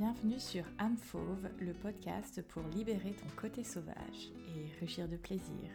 Bienvenue 0.00 0.40
sur 0.40 0.64
âme 0.78 0.96
le 1.58 1.74
podcast 1.74 2.40
pour 2.48 2.62
libérer 2.74 3.12
ton 3.12 3.26
côté 3.36 3.62
sauvage 3.62 4.32
et 4.48 4.80
rugir 4.80 5.06
de 5.06 5.18
plaisir. 5.18 5.70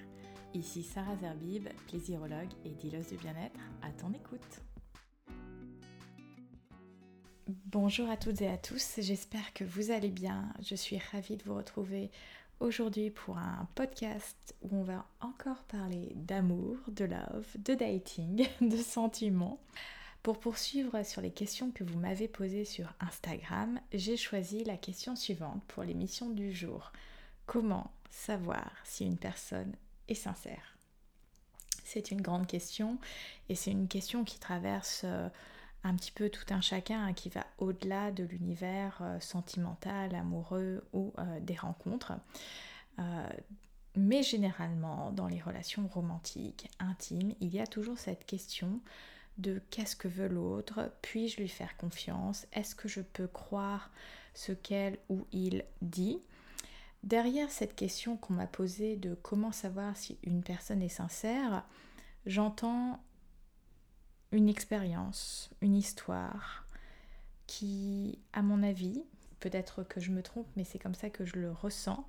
Ici 0.56 0.82
Sarah 0.82 1.16
Zerbib, 1.18 1.68
plaisirologue 1.88 2.50
et 2.66 2.72
dealeuse 2.72 3.10
du 3.10 3.18
bien-être, 3.18 3.60
à 3.84 3.92
ton 3.92 4.12
écoute. 4.14 4.62
Bonjour 7.68 8.10
à 8.10 8.18
toutes 8.18 8.42
et 8.42 8.48
à 8.48 8.58
tous, 8.58 8.96
j'espère 8.98 9.54
que 9.54 9.64
vous 9.64 9.92
allez 9.92 10.10
bien. 10.10 10.52
Je 10.60 10.74
suis 10.74 10.98
ravie 11.12 11.38
de 11.38 11.44
vous 11.44 11.58
retrouver 11.58 12.10
aujourd'hui 12.60 13.12
pour 13.12 13.38
un 13.38 13.68
podcast 13.76 14.56
où 14.64 14.76
on 14.76 14.84
va 14.84 15.06
encore 15.22 15.62
parler 15.66 16.14
d'amour, 16.16 16.78
de 16.88 17.06
love, 17.06 17.46
de 17.64 17.76
dating, 17.76 18.48
de 18.60 18.78
sentiments. 18.78 19.60
Pour 20.26 20.40
poursuivre 20.40 21.06
sur 21.06 21.22
les 21.22 21.30
questions 21.30 21.70
que 21.70 21.84
vous 21.84 22.00
m'avez 22.00 22.28
posées 22.28 22.66
sur 22.66 22.92
Instagram, 23.00 23.80
j'ai 23.94 24.18
choisi 24.18 24.64
la 24.64 24.76
question 24.76 25.16
suivante 25.16 25.64
pour 25.68 25.84
l'émission 25.84 26.32
du 26.32 26.52
jour. 26.52 26.92
Comment 27.46 27.92
savoir 28.10 28.72
si 28.84 29.06
une 29.06 29.20
personne 29.20 29.76
est 30.08 30.16
sincère? 30.16 30.80
C'est 31.84 32.10
une 32.10 32.24
grande 32.24 32.48
question 32.48 32.98
et 33.50 33.56
c'est 33.56 33.70
une 33.70 33.88
question 33.88 34.24
qui 34.24 34.40
traverse 34.40 35.02
euh, 35.04 35.30
un 35.84 35.96
petit 35.96 36.12
peu 36.12 36.32
tout 36.32 36.52
un 36.52 36.60
chacun, 36.60 37.06
hein, 37.06 37.14
qui 37.14 37.30
va 37.30 37.46
au-delà 37.60 38.12
de 38.12 38.24
l'univers 38.24 38.98
euh, 39.02 39.20
sentimental, 39.20 40.16
amoureux 40.16 40.88
ou 40.92 41.14
euh, 41.20 41.40
des 41.40 41.56
rencontres. 41.56 42.14
mais 43.96 44.24
généralement, 44.24 45.12
dans 45.12 45.28
les 45.28 45.40
relations 45.40 45.88
romantiques, 45.88 46.68
intimes, 46.80 47.36
il 47.42 47.54
y 47.54 47.60
a 47.60 47.68
toujours 47.68 48.00
cette 48.00 48.26
question 48.26 48.82
de 49.38 49.62
qu'est-ce 49.70 49.96
que 49.96 50.08
veut 50.08 50.28
l'autre, 50.28 50.92
puis-je 51.02 51.38
lui 51.38 51.50
faire 51.50 51.76
confiance, 51.78 52.48
est-ce 52.54 52.76
que 52.76 52.88
je 52.88 53.02
peux 53.02 53.28
croire 53.28 53.92
ce 54.34 54.52
qu'elle 54.52 54.98
ou 55.10 55.26
il 55.32 55.66
dit? 55.82 56.22
Derrière 57.04 57.52
cette 57.52 57.76
question 57.76 58.18
qu'on 58.18 58.34
m'a 58.34 58.48
posée 58.48 58.96
de 58.96 59.14
comment 59.14 59.52
savoir 59.52 59.96
si 59.96 60.18
une 60.24 60.42
personne 60.42 60.82
est 60.82 60.90
sincère, 60.90 61.66
j'entends 62.26 63.00
une 64.32 64.50
expérience, 64.50 65.50
une 65.62 65.76
histoire 65.76 66.66
qui, 67.46 68.20
à 68.34 68.42
mon 68.42 68.64
avis, 68.64 69.04
peut-être 69.40 69.84
que 69.84 70.00
je 70.00 70.12
me 70.12 70.24
trompe, 70.24 70.48
mais 70.56 70.64
c'est 70.64 70.80
comme 70.80 70.96
ça 70.96 71.10
que 71.10 71.26
je 71.26 71.36
le 71.36 71.52
ressens, 71.52 72.08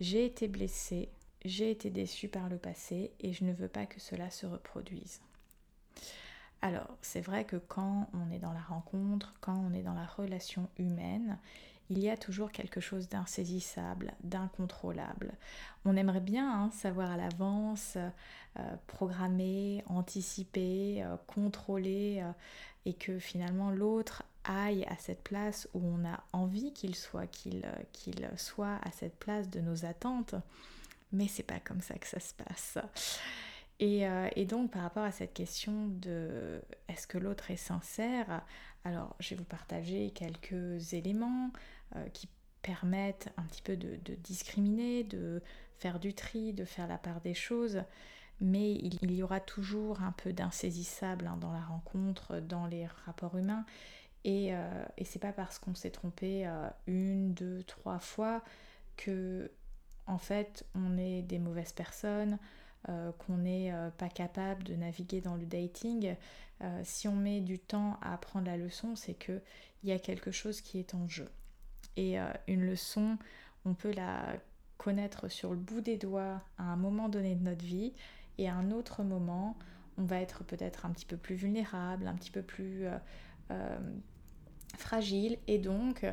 j'ai 0.00 0.24
été 0.24 0.48
blessée, 0.48 1.10
j'ai 1.44 1.70
été 1.70 1.90
déçue 1.90 2.28
par 2.28 2.48
le 2.48 2.58
passé 2.58 3.12
et 3.20 3.32
je 3.32 3.44
ne 3.44 3.52
veux 3.52 3.68
pas 3.68 3.86
que 3.86 4.00
cela 4.00 4.30
se 4.30 4.46
reproduise. 4.46 5.20
Alors, 6.62 6.96
c'est 7.02 7.20
vrai 7.20 7.44
que 7.44 7.56
quand 7.56 8.08
on 8.14 8.32
est 8.32 8.38
dans 8.38 8.52
la 8.52 8.60
rencontre, 8.60 9.34
quand 9.40 9.56
on 9.56 9.72
est 9.74 9.82
dans 9.82 9.94
la 9.94 10.06
relation 10.06 10.68
humaine, 10.78 11.38
il 11.90 11.98
y 11.98 12.10
a 12.10 12.16
toujours 12.16 12.50
quelque 12.50 12.80
chose 12.80 13.08
d'insaisissable, 13.08 14.12
d'incontrôlable. 14.22 15.34
On 15.84 15.96
aimerait 15.96 16.20
bien 16.20 16.50
hein, 16.50 16.70
savoir 16.72 17.12
à 17.12 17.16
l'avance, 17.16 17.96
euh, 18.58 18.76
programmer, 18.86 19.84
anticiper, 19.86 21.04
euh, 21.04 21.16
contrôler, 21.26 22.20
euh, 22.22 22.32
et 22.86 22.94
que 22.94 23.18
finalement 23.18 23.70
l'autre 23.70 24.22
aille 24.44 24.84
à 24.84 24.96
cette 24.96 25.22
place 25.22 25.68
où 25.74 25.80
on 25.84 26.04
a 26.06 26.22
envie 26.32 26.72
qu'il 26.72 26.94
soit, 26.94 27.26
qu'il 27.26 27.64
soit 28.36 28.78
à 28.82 28.90
cette 28.92 29.16
place 29.16 29.50
de 29.50 29.60
nos 29.60 29.84
attentes. 29.84 30.34
Mais 31.12 31.28
c'est 31.28 31.42
pas 31.42 31.60
comme 31.60 31.80
ça 31.80 31.94
que 31.94 32.06
ça 32.06 32.20
se 32.20 32.34
passe. 32.34 32.78
Euh, 33.82 34.28
et, 34.34 34.46
donc 34.46 34.70
par 34.70 34.82
rapport 34.82 35.04
à 35.04 35.12
cette 35.12 35.34
question 35.34 35.88
de 35.88 36.62
est-ce 36.88 37.06
que 37.06 37.18
l'autre 37.18 37.50
est 37.50 37.56
sincère, 37.56 38.42
alors 38.84 39.14
je 39.20 39.30
vais 39.30 39.36
vous 39.36 39.44
partager 39.44 40.10
quelques 40.12 40.94
éléments 40.94 41.50
euh, 41.94 42.08
qui 42.08 42.28
permettent 42.62 43.32
un 43.36 43.42
petit 43.42 43.62
peu 43.62 43.76
de, 43.76 43.98
discriminer, 44.16 45.04
de 45.04 45.42
faire 45.78 46.00
du 46.00 46.14
tri, 46.14 46.52
de 46.54 46.64
faire 46.64 46.88
la 46.88 46.96
part 46.96 47.20
des 47.20 47.34
choses, 47.34 47.82
mais 48.40 48.72
il, 48.72 49.12
y 49.12 49.22
aura 49.22 49.40
toujours 49.40 50.02
un 50.02 50.12
peu 50.12 50.32
d'insaisissable 50.32 51.26
hein, 51.26 51.36
dans 51.38 51.52
la 51.52 51.60
rencontre, 51.60 52.40
dans 52.40 52.66
les 52.66 52.86
rapports 53.04 53.36
humains. 53.36 53.64
Et, 54.24 54.54
euh, 54.54 54.84
et 54.96 55.04
c'est 55.04 55.18
pas 55.18 55.32
parce 55.32 55.58
qu'on 55.58 55.74
s'est 55.74 55.90
trompé 55.90 56.50
une, 56.86 57.34
deux, 57.34 57.62
trois 57.64 57.98
fois 57.98 58.42
que 58.96 59.50
en 60.06 60.18
fait 60.18 60.64
on 60.74 60.96
est 60.96 61.22
des 61.22 61.38
mauvaises 61.38 61.72
personnes, 61.72 62.38
euh, 62.88 63.10
qu'on 63.18 63.38
n'est 63.38 63.72
euh, 63.72 63.90
pas 63.90 64.08
capable 64.08 64.62
de 64.62 64.76
naviguer 64.76 65.20
dans 65.20 65.34
le 65.34 65.44
dating, 65.44 66.14
euh, 66.62 66.80
si 66.84 67.08
on 67.08 67.16
met 67.16 67.40
du 67.40 67.58
temps 67.58 67.98
à 68.00 68.14
apprendre 68.14 68.46
la 68.46 68.56
leçon, 68.56 68.94
c'est 68.94 69.14
qu'il 69.14 69.42
y 69.82 69.90
a 69.90 69.98
quelque 69.98 70.30
chose 70.30 70.60
qui 70.60 70.78
est 70.78 70.94
en 70.94 71.08
jeu. 71.08 71.28
Et 71.96 72.18
une 72.46 72.66
leçon, 72.66 73.16
on 73.64 73.72
peut 73.72 73.90
la 73.90 74.36
connaître 74.76 75.28
sur 75.28 75.52
le 75.52 75.56
bout 75.56 75.80
des 75.80 75.96
doigts 75.96 76.42
à 76.58 76.64
un 76.64 76.76
moment 76.76 77.08
donné 77.08 77.34
de 77.34 77.42
notre 77.42 77.64
vie, 77.64 77.94
et 78.36 78.50
à 78.50 78.54
un 78.54 78.70
autre 78.70 79.02
moment, 79.02 79.56
on 79.96 80.04
va 80.04 80.20
être 80.20 80.44
peut-être 80.44 80.84
un 80.84 80.90
petit 80.90 81.06
peu 81.06 81.16
plus 81.16 81.36
vulnérable, 81.36 82.06
un 82.06 82.14
petit 82.14 82.30
peu 82.30 82.42
plus 82.42 82.84
fragile, 84.76 85.38
et 85.46 85.56
donc 85.56 86.04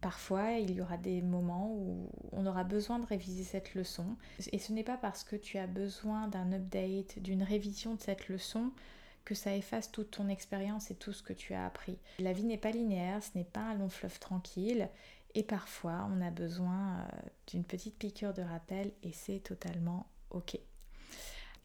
Parfois, 0.00 0.52
il 0.52 0.70
y 0.72 0.80
aura 0.80 0.96
des 0.96 1.20
moments 1.20 1.74
où 1.74 2.10
on 2.32 2.46
aura 2.46 2.64
besoin 2.64 2.98
de 2.98 3.06
réviser 3.06 3.44
cette 3.44 3.74
leçon. 3.74 4.16
Et 4.52 4.58
ce 4.58 4.72
n'est 4.72 4.84
pas 4.84 4.96
parce 4.96 5.24
que 5.24 5.36
tu 5.36 5.58
as 5.58 5.66
besoin 5.66 6.28
d'un 6.28 6.52
update, 6.52 7.18
d'une 7.18 7.42
révision 7.42 7.94
de 7.94 8.00
cette 8.00 8.28
leçon, 8.28 8.72
que 9.26 9.34
ça 9.34 9.54
efface 9.54 9.92
toute 9.92 10.12
ton 10.12 10.28
expérience 10.28 10.90
et 10.90 10.94
tout 10.94 11.12
ce 11.12 11.22
que 11.22 11.34
tu 11.34 11.52
as 11.52 11.66
appris. 11.66 11.98
La 12.18 12.32
vie 12.32 12.44
n'est 12.44 12.56
pas 12.56 12.70
linéaire, 12.70 13.22
ce 13.22 13.36
n'est 13.36 13.44
pas 13.44 13.60
un 13.60 13.74
long 13.74 13.90
fleuve 13.90 14.18
tranquille. 14.18 14.88
Et 15.34 15.42
parfois, 15.42 16.08
on 16.10 16.20
a 16.22 16.30
besoin 16.30 17.00
euh, 17.00 17.28
d'une 17.46 17.64
petite 17.64 17.96
piqûre 17.98 18.32
de 18.32 18.42
rappel 18.42 18.92
et 19.02 19.12
c'est 19.12 19.38
totalement 19.40 20.06
OK. 20.30 20.58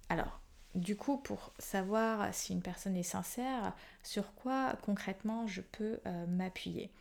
Alors, 0.10 0.42
du 0.76 0.98
coup, 0.98 1.18
pour 1.18 1.54
savoir 1.58 2.34
si 2.34 2.54
une 2.54 2.62
personne 2.62 2.98
est 2.98 3.04
sincère, 3.04 3.74
sur 4.04 4.34
quoi 4.36 4.76
concrètement 4.84 5.48
je 5.48 5.62
peux 5.62 6.00
euh, 6.06 6.28
m'appuyer? 6.28 6.92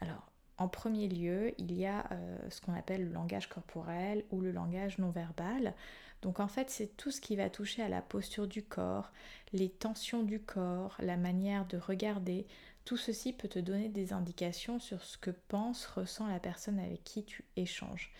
Alors, 0.00 0.30
en 0.58 0.66
premier 0.66 1.08
lieu, 1.08 1.54
il 1.58 1.72
y 1.72 1.86
a 1.86 2.04
euh, 2.10 2.36
ce 2.50 2.60
qu'on 2.60 2.74
appelle 2.74 3.04
le 3.04 3.12
langage 3.12 3.48
corporel 3.48 4.24
ou 4.30 4.40
le 4.40 4.50
langage 4.50 4.98
non 4.98 5.10
verbal. 5.10 5.74
Donc 6.20 6.40
en 6.40 6.48
fait, 6.48 6.68
c'est 6.68 6.96
tout 6.96 7.12
ce 7.12 7.20
qui 7.20 7.36
va 7.36 7.48
toucher 7.48 7.82
à 7.82 7.88
la 7.88 8.02
posture 8.02 8.48
du 8.48 8.64
corps, 8.64 9.12
les 9.52 9.70
tensions 9.70 10.24
du 10.24 10.40
corps, 10.40 10.96
la 10.98 11.16
manière 11.16 11.64
de 11.66 11.78
regarder. 11.78 12.44
Tout 12.84 12.96
ceci 12.96 13.32
peut 13.32 13.46
te 13.46 13.60
donner 13.60 13.88
des 13.88 14.12
indications 14.12 14.80
sur 14.80 15.04
ce 15.04 15.16
que 15.16 15.30
pense, 15.30 15.86
ressent 15.86 16.26
la 16.26 16.40
personne 16.40 16.80
avec 16.80 17.04
qui 17.04 17.24
tu 17.24 17.44
échanges. 17.54 18.12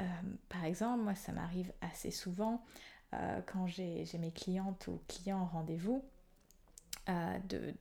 Euh, 0.00 0.04
par 0.48 0.64
exemple, 0.64 1.04
moi, 1.04 1.14
ça 1.14 1.30
m'arrive 1.30 1.72
assez 1.80 2.10
souvent 2.10 2.64
euh, 3.14 3.40
quand 3.46 3.68
j'ai 3.68 4.04
mes 4.18 4.32
clientes 4.32 4.88
ou 4.88 5.00
clients 5.06 5.40
en 5.42 5.46
rendez-vous. 5.46 6.02
de, 7.06 7.74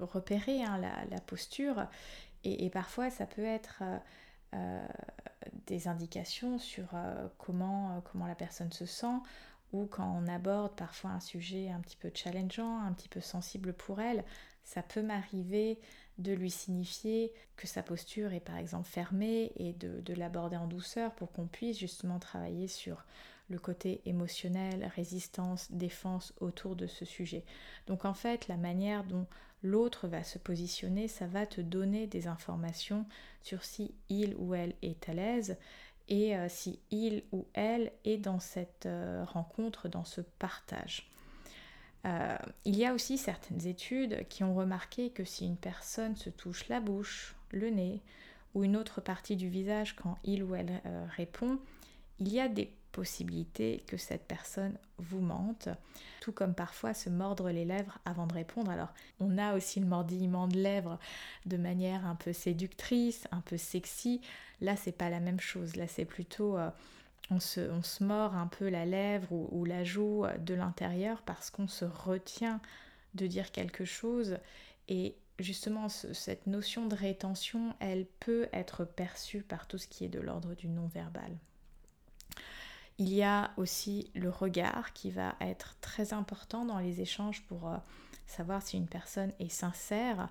repérer 0.00 0.62
hein, 0.62 0.78
la, 0.78 1.20
posture 1.20 1.88
et, 2.46 2.70
parfois, 2.70 3.10
ça 3.10 3.26
peut 3.26 3.44
être 3.44 3.82
euh, 3.82 3.98
euh, 4.54 4.86
des 5.66 5.88
indications 5.88 6.58
sur 6.58 6.88
euh, 6.94 7.28
comment, 7.38 8.02
la 8.26 8.34
personne 8.34 8.72
se 8.72 8.86
sent 8.86 9.16
ou 9.72 9.86
quand 9.86 10.08
on 10.08 10.28
aborde 10.28 10.76
parfois 10.76 11.10
un 11.10 11.20
sujet 11.20 11.70
un 11.70 11.80
petit 11.80 11.96
peu 11.96 12.10
challengeant, 12.14 12.80
un 12.80 12.92
petit 12.92 13.08
peu 13.08 13.20
sensible 13.20 13.72
pour 13.72 14.00
elle, 14.00 14.24
ça 14.62 14.82
peut 14.82 15.02
m'arriver 15.02 15.80
de 16.18 16.32
lui 16.32 16.50
signifier 16.50 17.32
que 17.56 17.66
sa 17.66 17.82
posture 17.82 18.32
est 18.32 18.40
par 18.40 18.56
exemple 18.56 18.88
fermée 18.88 19.52
et 19.56 19.72
de 19.72 20.14
l'aborder 20.14 20.56
en 20.56 20.66
douceur 20.66 21.12
pour 21.14 21.32
qu'on 21.32 21.46
puisse 21.46 21.78
justement 21.78 22.18
travailler 22.18 22.68
sur 22.68 23.04
le 23.48 23.58
côté 23.58 24.00
émotionnel, 24.06 24.90
résistance, 24.94 25.70
défense 25.70 26.34
autour 26.40 26.76
de 26.76 26.86
ce 26.86 27.04
sujet. 27.04 27.44
Donc 27.86 28.04
en 28.04 28.14
fait, 28.14 28.48
la 28.48 28.56
manière 28.56 29.04
dont 29.04 29.26
l'autre 29.62 30.08
va 30.08 30.22
se 30.24 30.38
positionner, 30.38 31.08
ça 31.08 31.26
va 31.26 31.46
te 31.46 31.60
donner 31.60 32.06
des 32.06 32.26
informations 32.26 33.06
sur 33.42 33.64
si 33.64 33.94
il 34.08 34.34
ou 34.36 34.54
elle 34.54 34.74
est 34.82 35.08
à 35.08 35.14
l'aise 35.14 35.56
et 36.08 36.36
euh, 36.36 36.48
si 36.48 36.78
il 36.90 37.24
ou 37.32 37.46
elle 37.54 37.92
est 38.04 38.18
dans 38.18 38.40
cette 38.40 38.86
euh, 38.86 39.24
rencontre, 39.24 39.88
dans 39.88 40.04
ce 40.04 40.20
partage. 40.20 41.10
Euh, 42.04 42.36
il 42.64 42.76
y 42.76 42.84
a 42.84 42.94
aussi 42.94 43.18
certaines 43.18 43.66
études 43.66 44.26
qui 44.28 44.44
ont 44.44 44.54
remarqué 44.54 45.10
que 45.10 45.24
si 45.24 45.46
une 45.46 45.56
personne 45.56 46.14
se 46.14 46.30
touche 46.30 46.68
la 46.68 46.80
bouche, 46.80 47.34
le 47.50 47.70
nez 47.70 48.02
ou 48.54 48.62
une 48.62 48.76
autre 48.76 49.00
partie 49.00 49.36
du 49.36 49.48
visage 49.48 49.96
quand 49.96 50.16
il 50.24 50.42
ou 50.42 50.54
elle 50.54 50.80
répond, 51.16 51.58
il 52.20 52.32
y 52.32 52.40
a 52.40 52.48
des 52.48 52.72
possibilité 52.96 53.84
que 53.86 53.98
cette 53.98 54.26
personne 54.26 54.78
vous 54.96 55.20
mente, 55.20 55.68
tout 56.22 56.32
comme 56.32 56.54
parfois 56.54 56.94
se 56.94 57.10
mordre 57.10 57.50
les 57.50 57.66
lèvres 57.66 57.98
avant 58.06 58.26
de 58.26 58.32
répondre. 58.32 58.70
Alors, 58.70 58.88
on 59.20 59.36
a 59.36 59.54
aussi 59.54 59.80
le 59.80 59.86
mordillement 59.86 60.48
de 60.48 60.56
lèvres 60.56 60.98
de 61.44 61.58
manière 61.58 62.06
un 62.06 62.14
peu 62.14 62.32
séductrice, 62.32 63.28
un 63.32 63.42
peu 63.42 63.58
sexy. 63.58 64.22
Là, 64.62 64.76
c'est 64.76 64.96
pas 64.96 65.10
la 65.10 65.20
même 65.20 65.40
chose. 65.40 65.76
Là, 65.76 65.86
c'est 65.86 66.06
plutôt 66.06 66.56
euh, 66.56 66.70
on, 67.30 67.38
se, 67.38 68.02
mord 68.02 68.34
un 68.34 68.46
peu 68.46 68.70
la 68.70 68.86
lèvre 68.86 69.30
ou, 69.30 69.46
ou 69.52 69.66
la 69.66 69.84
joue 69.84 70.24
de 70.40 70.54
l'intérieur 70.54 71.20
parce 71.20 71.50
qu'on 71.50 71.68
se 71.68 71.84
retient 71.84 72.62
de 73.12 73.26
dire 73.26 73.52
quelque 73.52 73.84
chose 73.84 74.38
et 74.88 75.16
justement 75.38 75.90
cette 75.90 76.46
notion 76.46 76.86
de 76.86 76.94
rétention, 76.94 77.74
elle 77.78 78.06
peut 78.20 78.48
être 78.54 78.86
perçue 78.86 79.42
par 79.42 79.66
tout 79.66 79.76
ce 79.76 79.86
qui 79.86 80.06
est 80.06 80.08
de 80.08 80.20
l'ordre 80.20 80.54
du 80.54 80.68
non-verbal. 80.68 81.36
Il 82.98 83.12
y 83.12 83.22
a 83.22 83.50
aussi 83.58 84.10
le 84.14 84.30
regard 84.30 84.92
qui 84.94 85.10
va 85.10 85.34
être 85.40 85.76
très 85.80 86.14
important 86.14 86.64
dans 86.64 86.78
les 86.78 87.02
échanges 87.02 87.42
pour 87.42 87.68
euh, 87.68 87.76
savoir 88.26 88.62
si 88.62 88.76
une 88.78 88.88
personne 88.88 89.32
est 89.38 89.50
sincère. 89.50 90.30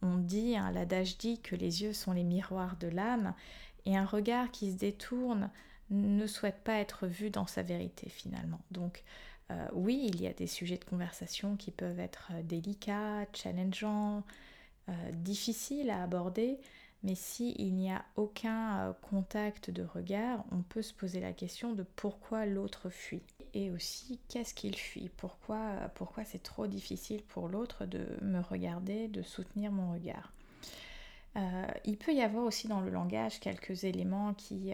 On 0.00 0.16
dit, 0.16 0.56
hein, 0.56 0.70
l'adage 0.72 1.18
dit 1.18 1.40
que 1.40 1.54
les 1.56 1.82
yeux 1.82 1.92
sont 1.92 2.12
les 2.12 2.24
miroirs 2.24 2.76
de 2.76 2.88
l'âme 2.88 3.34
et 3.84 3.96
un 3.96 4.06
regard 4.06 4.50
qui 4.50 4.72
se 4.72 4.78
détourne 4.78 5.50
ne 5.90 6.26
souhaite 6.26 6.64
pas 6.64 6.78
être 6.78 7.06
vu 7.06 7.30
dans 7.30 7.46
sa 7.46 7.62
vérité 7.62 8.08
finalement. 8.08 8.60
Donc 8.70 9.04
euh, 9.50 9.68
oui, 9.74 10.08
il 10.08 10.20
y 10.20 10.26
a 10.26 10.32
des 10.32 10.46
sujets 10.46 10.78
de 10.78 10.84
conversation 10.84 11.56
qui 11.56 11.70
peuvent 11.70 12.00
être 12.00 12.30
euh, 12.32 12.42
délicats, 12.42 13.26
challengeants, 13.32 14.24
difficiles 15.14 15.90
à 15.90 16.04
aborder, 16.04 16.60
mais 17.02 17.14
s'il 17.14 17.74
n'y 17.74 17.90
a 17.90 18.04
aucun 18.16 18.88
euh, 18.88 18.92
contact 19.10 19.70
de 19.70 19.84
regard, 19.84 20.44
on 20.50 20.62
peut 20.62 20.82
se 20.82 20.94
poser 20.94 21.20
la 21.20 21.32
question 21.32 21.72
de 21.72 21.84
pourquoi 21.96 22.46
l'autre 22.46 22.90
fuit. 22.90 23.22
Et 23.54 23.70
aussi, 23.70 24.18
qu'est-ce 24.28 24.54
qu'il 24.54 24.76
fuit? 24.76 25.10
Pourquoi, 25.16 25.56
euh, 25.56 25.88
pourquoi 25.94 26.24
c'est 26.24 26.42
trop 26.42 26.66
difficile 26.66 27.22
pour 27.22 27.48
l'autre 27.48 27.86
de 27.86 28.06
me 28.22 28.40
regarder, 28.40 29.08
de 29.08 29.22
soutenir 29.22 29.72
mon 29.72 29.92
regard? 29.92 30.32
Euh, 31.36 31.66
Il 31.84 31.96
peut 31.96 32.12
y 32.12 32.22
avoir 32.22 32.44
aussi 32.44 32.66
dans 32.66 32.80
le 32.80 32.90
langage 32.90 33.40
quelques 33.40 33.84
éléments 33.84 34.34
qui 34.34 34.72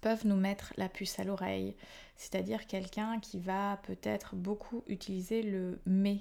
peuvent 0.00 0.26
nous 0.26 0.36
mettre 0.36 0.72
la 0.76 0.88
puce 0.88 1.18
à 1.18 1.24
l'oreille. 1.24 1.76
C'est-à-dire 2.16 2.66
quelqu'un 2.66 3.20
qui 3.20 3.38
va 3.38 3.78
peut-être 3.84 4.34
beaucoup 4.34 4.82
utiliser 4.88 5.42
le 5.42 5.78
mais 5.86 6.20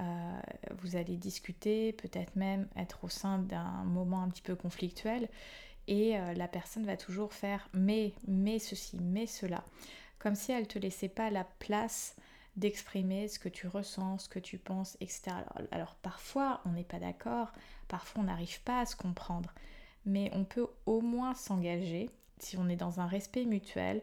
euh, 0.00 0.40
vous 0.78 0.96
allez 0.96 1.16
discuter, 1.16 1.92
peut-être 1.92 2.34
même 2.36 2.68
être 2.76 3.04
au 3.04 3.08
sein 3.08 3.38
d'un 3.38 3.84
moment 3.84 4.22
un 4.22 4.28
petit 4.28 4.42
peu 4.42 4.54
conflictuel, 4.54 5.28
et 5.88 6.18
euh, 6.18 6.34
la 6.34 6.48
personne 6.48 6.86
va 6.86 6.96
toujours 6.96 7.32
faire 7.32 7.68
mais, 7.74 8.14
mais 8.26 8.58
ceci, 8.58 8.98
mais 9.00 9.26
cela, 9.26 9.64
comme 10.18 10.34
si 10.34 10.52
elle 10.52 10.62
ne 10.62 10.66
te 10.66 10.78
laissait 10.78 11.08
pas 11.08 11.30
la 11.30 11.44
place 11.44 12.16
d'exprimer 12.56 13.28
ce 13.28 13.38
que 13.38 13.48
tu 13.48 13.66
ressens, 13.66 14.18
ce 14.18 14.28
que 14.28 14.38
tu 14.38 14.58
penses, 14.58 14.96
etc. 15.00 15.22
Alors, 15.30 15.68
alors 15.70 15.94
parfois 15.96 16.60
on 16.64 16.70
n'est 16.70 16.84
pas 16.84 16.98
d'accord, 16.98 17.52
parfois 17.88 18.22
on 18.22 18.24
n'arrive 18.24 18.62
pas 18.62 18.80
à 18.80 18.86
se 18.86 18.96
comprendre, 18.96 19.52
mais 20.06 20.30
on 20.34 20.44
peut 20.44 20.66
au 20.86 21.00
moins 21.00 21.34
s'engager, 21.34 22.10
si 22.38 22.56
on 22.56 22.68
est 22.68 22.76
dans 22.76 23.00
un 23.00 23.06
respect 23.06 23.44
mutuel, 23.44 24.02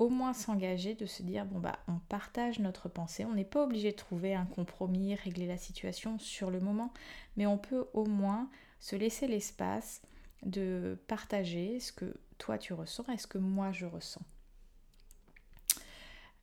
au 0.00 0.08
moins 0.08 0.32
s'engager, 0.32 0.94
de 0.94 1.04
se 1.04 1.22
dire, 1.22 1.44
bon 1.44 1.60
bah 1.60 1.78
on 1.86 1.98
partage 2.08 2.58
notre 2.58 2.88
pensée, 2.88 3.26
on 3.26 3.34
n'est 3.34 3.44
pas 3.44 3.62
obligé 3.62 3.92
de 3.92 3.96
trouver 3.96 4.34
un 4.34 4.46
compromis, 4.46 5.14
régler 5.14 5.46
la 5.46 5.58
situation 5.58 6.18
sur 6.18 6.50
le 6.50 6.58
moment, 6.58 6.90
mais 7.36 7.46
on 7.46 7.58
peut 7.58 7.86
au 7.92 8.06
moins 8.06 8.48
se 8.80 8.96
laisser 8.96 9.28
l'espace 9.28 10.00
de 10.42 10.98
partager 11.06 11.80
ce 11.80 11.92
que 11.92 12.16
toi 12.38 12.56
tu 12.56 12.72
ressens 12.72 13.04
et 13.12 13.18
ce 13.18 13.26
que 13.26 13.36
moi 13.36 13.72
je 13.72 13.84
ressens. 13.84 14.22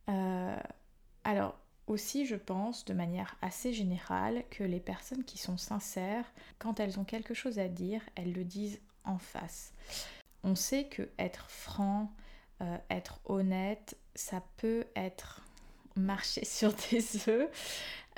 Euh, 0.10 0.60
alors 1.24 1.57
aussi 1.88 2.27
je 2.27 2.36
pense 2.36 2.86
de 2.86 2.94
manière 2.94 3.38
assez 3.42 3.74
générale 3.74 4.44
que 4.51 4.63
les 4.63 4.80
personnes 4.80 5.24
qui 5.24 5.39
sont 5.39 5.57
sincères, 5.57 6.31
quand 6.60 6.80
elles 6.80 7.00
ont 7.00 7.06
quelque 7.06 7.33
chose 7.33 7.57
à 7.57 7.68
dire, 7.68 8.03
elles 8.13 8.33
le 8.33 8.44
disent 8.44 8.80
en 9.03 9.18
face. 9.18 9.74
On 10.44 10.53
sait 10.53 10.86
que 10.86 11.10
être 11.18 11.50
franc, 11.50 12.13
euh, 12.59 12.77
être 12.89 13.19
honnête, 13.25 13.95
ça 14.15 14.42
peut 14.57 14.86
être 14.95 15.44
marcher 15.95 16.44
sur 16.45 16.74
des 16.92 17.30
œufs, 17.30 17.50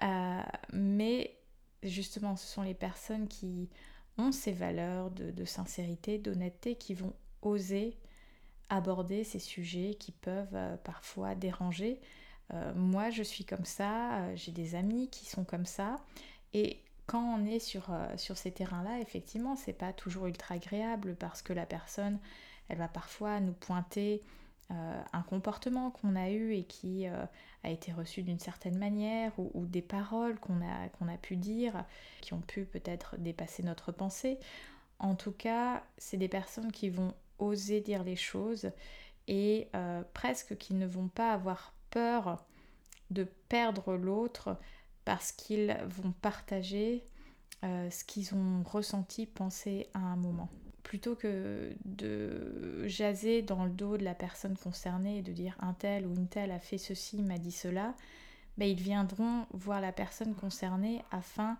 euh, 0.01 0.41
mais 0.71 1.35
justement, 1.83 2.37
ce 2.37 2.47
sont 2.47 2.61
les 2.61 2.73
personnes 2.73 3.27
qui 3.27 3.69
ont 4.17 4.31
ces 4.31 4.53
valeurs 4.53 5.11
de, 5.11 5.43
sincérité, 5.43 6.17
d'honnêteté, 6.17 6.75
qui 6.75 6.93
vont 6.93 7.13
oser 7.41 7.97
aborder 8.69 9.23
ces 9.25 9.39
sujets 9.39 9.95
qui 9.95 10.13
peuvent 10.13 10.53
euh, 10.53 10.77
parfois 10.77 11.35
déranger. 11.35 11.99
moi, 12.75 13.09
je 13.09 13.23
suis 13.23 13.45
comme 13.45 13.65
ça, 13.65 14.33
j'ai 14.35 14.51
des 14.51 14.73
amis 14.73 15.09
qui 15.09 15.25
sont 15.25 15.43
comme 15.43 15.65
ça, 15.65 15.97
et 16.53 16.81
quand 17.07 17.21
on 17.21 17.45
est 17.45 17.59
sur, 17.59 17.91
sur 18.15 18.37
ces 18.37 18.51
terrains-là, 18.51 18.99
effectivement, 19.01 19.55
c'est 19.55 19.73
pas 19.73 19.91
toujours 19.91 20.27
ultra 20.27 20.55
agréable 20.55 21.15
parce 21.15 21.41
que 21.41 21.53
la 21.53 21.65
personne 21.65 22.19
elle 22.69 22.77
va 22.77 22.87
parfois 22.87 23.39
nous 23.39 23.53
pointer 23.53 24.21
euh, 24.71 25.01
un 25.13 25.23
comportement 25.23 25.89
qu'on 25.89 26.15
a 26.15 26.29
eu 26.29 26.53
et 26.53 26.63
qui 26.63 27.07
euh, 27.07 27.25
a 27.63 27.71
été 27.71 27.91
reçu 27.91 28.21
d'une 28.21 28.37
certaine 28.37 28.77
manière 28.77 29.31
ou, 29.39 29.65
des 29.65 29.81
paroles 29.81 30.39
qu'on 30.39 30.61
a, 30.61 31.17
pu 31.17 31.37
dire 31.37 31.83
qui 32.21 32.33
ont 32.33 32.41
pu 32.41 32.65
peut-être 32.65 33.17
dépasser 33.17 33.63
notre 33.63 33.91
pensée. 33.91 34.37
En 34.99 35.15
tout 35.15 35.31
cas, 35.31 35.83
c'est 35.97 36.17
des 36.17 36.27
personnes 36.27 36.71
qui 36.71 36.89
vont 36.89 37.15
oser 37.39 37.81
dire 37.81 38.03
les 38.03 38.15
choses 38.15 38.69
et 39.27 39.69
euh, 39.75 40.03
presque 40.13 40.55
qui 40.57 40.75
ne 40.75 40.85
vont 40.85 41.07
pas 41.07 41.33
avoir 41.33 41.73
peur 41.89 42.45
de 43.09 43.23
perdre 43.49 43.95
l'autre 43.95 44.55
parce 45.03 45.31
qu'ils 45.31 45.75
vont 45.87 46.11
partager 46.21 47.03
ce 47.63 48.03
qu'ils 48.05 48.35
ont 48.35 48.63
ressenti, 48.63 49.25
pensé 49.25 49.89
à 49.93 49.99
un 49.99 50.15
moment 50.15 50.49
plutôt 50.89 51.13
que 51.13 51.71
de 51.85 52.87
jaser 52.87 53.43
dans 53.43 53.63
le 53.63 53.69
dos 53.69 53.95
de 53.95 54.03
la 54.03 54.15
personne 54.15 54.57
concernée 54.57 55.19
et 55.19 55.21
de 55.21 55.31
dire 55.31 55.55
un 55.59 55.73
tel 55.73 56.07
ou 56.07 56.15
une 56.15 56.27
telle 56.27 56.49
a 56.49 56.57
fait 56.57 56.79
ceci, 56.79 57.21
m'a 57.21 57.37
dit 57.37 57.51
cela, 57.51 57.93
bah, 58.57 58.65
ils 58.65 58.81
viendront 58.81 59.45
voir 59.51 59.81
la 59.81 59.91
personne 59.91 60.33
concernée 60.33 61.03
afin 61.11 61.59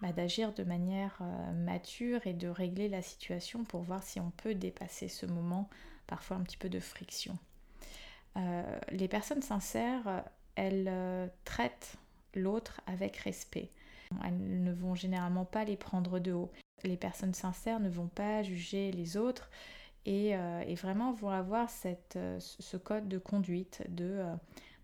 bah, 0.00 0.12
d'agir 0.12 0.54
de 0.54 0.64
manière 0.64 1.18
euh, 1.20 1.52
mature 1.52 2.26
et 2.26 2.32
de 2.32 2.48
régler 2.48 2.88
la 2.88 3.02
situation 3.02 3.64
pour 3.64 3.82
voir 3.82 4.02
si 4.02 4.18
on 4.18 4.30
peut 4.30 4.54
dépasser 4.54 5.08
ce 5.08 5.26
moment, 5.26 5.68
parfois 6.06 6.38
un 6.38 6.42
petit 6.42 6.56
peu 6.56 6.70
de 6.70 6.80
friction. 6.80 7.36
Euh, 8.38 8.78
les 8.92 9.08
personnes 9.08 9.42
sincères, 9.42 10.24
elles 10.54 10.88
euh, 10.88 11.26
traitent 11.44 11.98
l'autre 12.34 12.80
avec 12.86 13.18
respect. 13.18 13.68
Elles 14.24 14.62
ne 14.64 14.72
vont 14.72 14.94
généralement 14.94 15.44
pas 15.44 15.64
les 15.64 15.76
prendre 15.76 16.18
de 16.18 16.32
haut 16.32 16.50
les 16.84 16.96
personnes 16.96 17.34
sincères 17.34 17.80
ne 17.80 17.88
vont 17.88 18.08
pas 18.08 18.42
juger 18.42 18.92
les 18.92 19.16
autres 19.16 19.50
et, 20.06 20.34
euh, 20.34 20.74
vraiment 20.80 21.12
vont 21.12 21.30
avoir 21.30 21.68
euh, 22.16 22.38
ce 22.40 22.76
code 22.76 23.08
de 23.08 23.18
conduite 23.18 23.82
de 23.88 24.04
euh, 24.04 24.34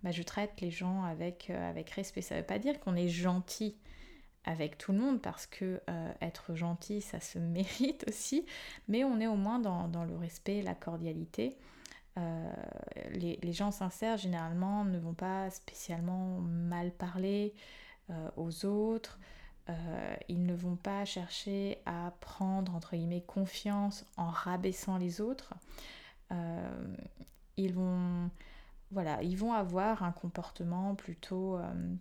bah, 0.02 0.10
je 0.10 0.22
traite 0.22 0.60
les 0.60 0.70
gens 0.70 1.04
avec, 1.04 1.50
respect. 1.94 2.22
Ça 2.22 2.34
ne 2.34 2.40
veut 2.40 2.46
pas 2.46 2.58
dire 2.58 2.78
qu'on 2.80 2.96
est 2.96 3.08
gentil 3.08 3.76
avec 4.44 4.78
tout 4.78 4.92
le 4.92 4.98
monde 4.98 5.20
parce 5.20 5.46
que 5.46 5.80
être 6.20 6.54
gentil 6.54 7.00
ça 7.00 7.18
se 7.18 7.38
mérite 7.40 8.04
aussi, 8.08 8.46
mais 8.88 9.04
on 9.04 9.18
est 9.20 9.26
au 9.26 9.36
moins 9.36 9.58
dans, 9.58 10.04
le 10.04 10.16
respect, 10.16 10.62
la 10.62 10.74
cordialité. 10.74 11.56
Les, 13.10 13.52
gens 13.52 13.72
sincères 13.72 14.16
généralement 14.16 14.84
ne 14.84 14.98
vont 14.98 15.14
pas 15.14 15.50
spécialement 15.50 16.38
mal 16.40 16.92
parler 16.92 17.54
aux 18.36 18.64
autres. 18.64 19.18
Euh, 19.68 20.16
ils 20.28 20.44
ne 20.46 20.54
vont 20.54 20.76
pas 20.76 21.04
chercher 21.04 21.78
à 21.86 22.12
prendre 22.20 22.74
entre 22.74 22.94
guillemets 22.94 23.22
confiance 23.22 24.04
en 24.16 24.28
rabaissant 24.28 24.96
les 24.96 25.20
autres. 25.20 25.54
Euh, 26.32 26.96
ils 27.56 27.72
vont 27.72 28.30
voilà, 28.92 29.20
ils 29.22 29.36
vont 29.36 29.52
avoir 29.52 30.04
un 30.04 30.12
comportement 30.12 30.94
plutôt 30.94 31.56
euh, 31.56 31.94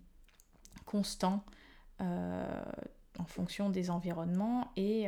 constant 0.84 1.44
en 1.98 3.24
fonction 3.24 3.70
des 3.70 3.90
environnements 3.90 4.70
et 4.76 5.06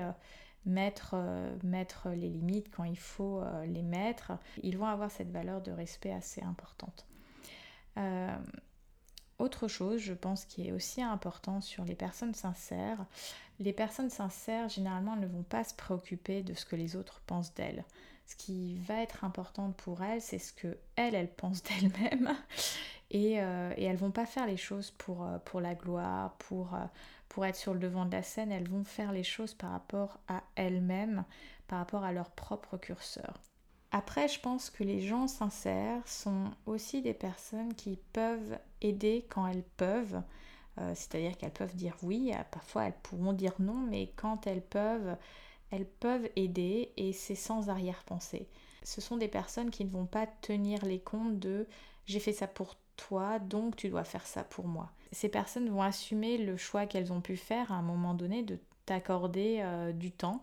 mettre, 0.64 1.14
mettre 1.62 2.08
les 2.08 2.30
limites 2.30 2.70
quand 2.74 2.84
il 2.84 2.98
faut 2.98 3.44
les 3.66 3.82
mettre. 3.82 4.32
Ils 4.62 4.78
vont 4.78 4.86
avoir 4.86 5.10
cette 5.10 5.30
valeur 5.30 5.60
de 5.60 5.70
respect 5.70 6.12
assez 6.12 6.42
importante. 6.42 7.06
Autre 9.38 9.68
chose, 9.68 10.00
je 10.00 10.14
pense, 10.14 10.44
qui 10.44 10.66
est 10.66 10.72
aussi 10.72 11.00
important 11.00 11.60
sur 11.60 11.84
les 11.84 11.94
personnes 11.94 12.34
sincères, 12.34 13.06
les 13.60 13.72
personnes 13.72 14.10
sincères, 14.10 14.68
généralement, 14.68 15.16
ne 15.16 15.26
vont 15.26 15.42
pas 15.44 15.64
se 15.64 15.74
préoccuper 15.74 16.42
de 16.42 16.54
ce 16.54 16.64
que 16.64 16.76
les 16.76 16.96
autres 16.96 17.20
pensent 17.26 17.54
d'elles. 17.54 17.84
Ce 18.26 18.36
qui 18.36 18.78
va 18.80 19.00
être 19.00 19.24
important 19.24 19.72
pour 19.72 20.02
elles, 20.02 20.20
c'est 20.20 20.38
ce 20.38 20.52
que 20.52 20.76
elles, 20.96 21.14
elles 21.14 21.32
pensent 21.32 21.62
d'elles-mêmes. 21.80 22.34
Et, 23.10 23.40
euh, 23.40 23.72
et, 23.76 23.84
elles 23.84 23.96
vont 23.96 24.10
pas 24.10 24.26
faire 24.26 24.46
les 24.46 24.56
choses 24.56 24.90
pour, 24.90 25.24
euh, 25.24 25.60
la 25.60 25.74
gloire, 25.74 26.34
pour, 26.38 26.74
euh, 26.74 26.84
pour 27.28 27.46
être 27.46 27.56
sur 27.56 27.72
le 27.72 27.80
devant 27.80 28.04
de 28.04 28.12
la 28.12 28.22
scène. 28.22 28.52
Elles 28.52 28.68
vont 28.68 28.84
faire 28.84 29.12
les 29.12 29.24
choses 29.24 29.54
par 29.54 29.70
rapport 29.70 30.18
à 30.28 30.42
elles-mêmes, 30.56 31.24
par 31.68 31.78
rapport 31.78 32.04
à 32.04 32.12
leur 32.12 32.30
propre 32.30 32.76
curseur. 32.76 33.40
Après, 33.90 34.28
je 34.28 34.38
pense 34.38 34.68
que 34.68 34.84
les 34.84 35.00
gens 35.00 35.28
sincères 35.28 36.06
sont 36.06 36.50
aussi 36.66 37.00
des 37.00 37.14
personnes 37.14 37.74
qui 37.74 37.98
peuvent 38.12 38.58
aider 38.82 39.24
quand 39.30 39.46
elles 39.46 39.64
peuvent. 39.76 40.22
Euh, 40.78 40.92
c'est-à-dire 40.94 41.36
qu'elles 41.36 41.52
peuvent 41.52 41.74
dire 41.74 41.96
oui, 42.02 42.32
euh, 42.34 42.42
parfois 42.50 42.84
elles 42.84 42.98
pourront 43.02 43.32
dire 43.32 43.54
non, 43.58 43.74
mais 43.74 44.12
quand 44.16 44.46
elles 44.46 44.62
peuvent, 44.62 45.16
elles 45.70 45.86
peuvent 45.86 46.28
aider 46.36 46.92
et 46.96 47.12
c'est 47.12 47.34
sans 47.34 47.70
arrière-pensée. 47.70 48.46
Ce 48.84 49.00
sont 49.00 49.16
des 49.16 49.28
personnes 49.28 49.70
qui 49.70 49.84
ne 49.84 49.90
vont 49.90 50.06
pas 50.06 50.26
tenir 50.26 50.84
les 50.84 51.00
comptes 51.00 51.38
de 51.38 51.66
j'ai 52.06 52.20
fait 52.20 52.32
ça 52.32 52.46
pour 52.46 52.76
toi, 52.96 53.38
donc 53.38 53.76
tu 53.76 53.88
dois 53.88 54.04
faire 54.04 54.26
ça 54.26 54.44
pour 54.44 54.66
moi. 54.66 54.90
Ces 55.12 55.28
personnes 55.28 55.68
vont 55.70 55.82
assumer 55.82 56.38
le 56.38 56.56
choix 56.56 56.86
qu'elles 56.86 57.12
ont 57.12 57.20
pu 57.20 57.36
faire 57.36 57.72
à 57.72 57.76
un 57.76 57.82
moment 57.82 58.14
donné 58.14 58.42
de 58.42 58.58
t'accorder 58.86 59.58
euh, 59.60 59.92
du 59.92 60.10
temps. 60.10 60.42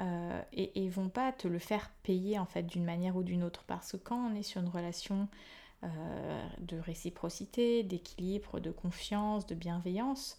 Euh, 0.00 0.42
et, 0.52 0.84
et 0.84 0.88
vont 0.90 1.08
pas 1.08 1.32
te 1.32 1.48
le 1.48 1.58
faire 1.58 1.90
payer 2.02 2.38
en 2.38 2.44
fait 2.44 2.64
d'une 2.64 2.84
manière 2.84 3.16
ou 3.16 3.22
d'une 3.22 3.42
autre 3.42 3.64
parce 3.66 3.92
que 3.92 3.96
quand 3.96 4.30
on 4.30 4.34
est 4.34 4.42
sur 4.42 4.60
une 4.60 4.68
relation 4.68 5.26
euh, 5.84 6.48
de 6.58 6.78
réciprocité, 6.78 7.82
d'équilibre, 7.82 8.60
de 8.60 8.70
confiance, 8.70 9.46
de 9.46 9.54
bienveillance, 9.54 10.38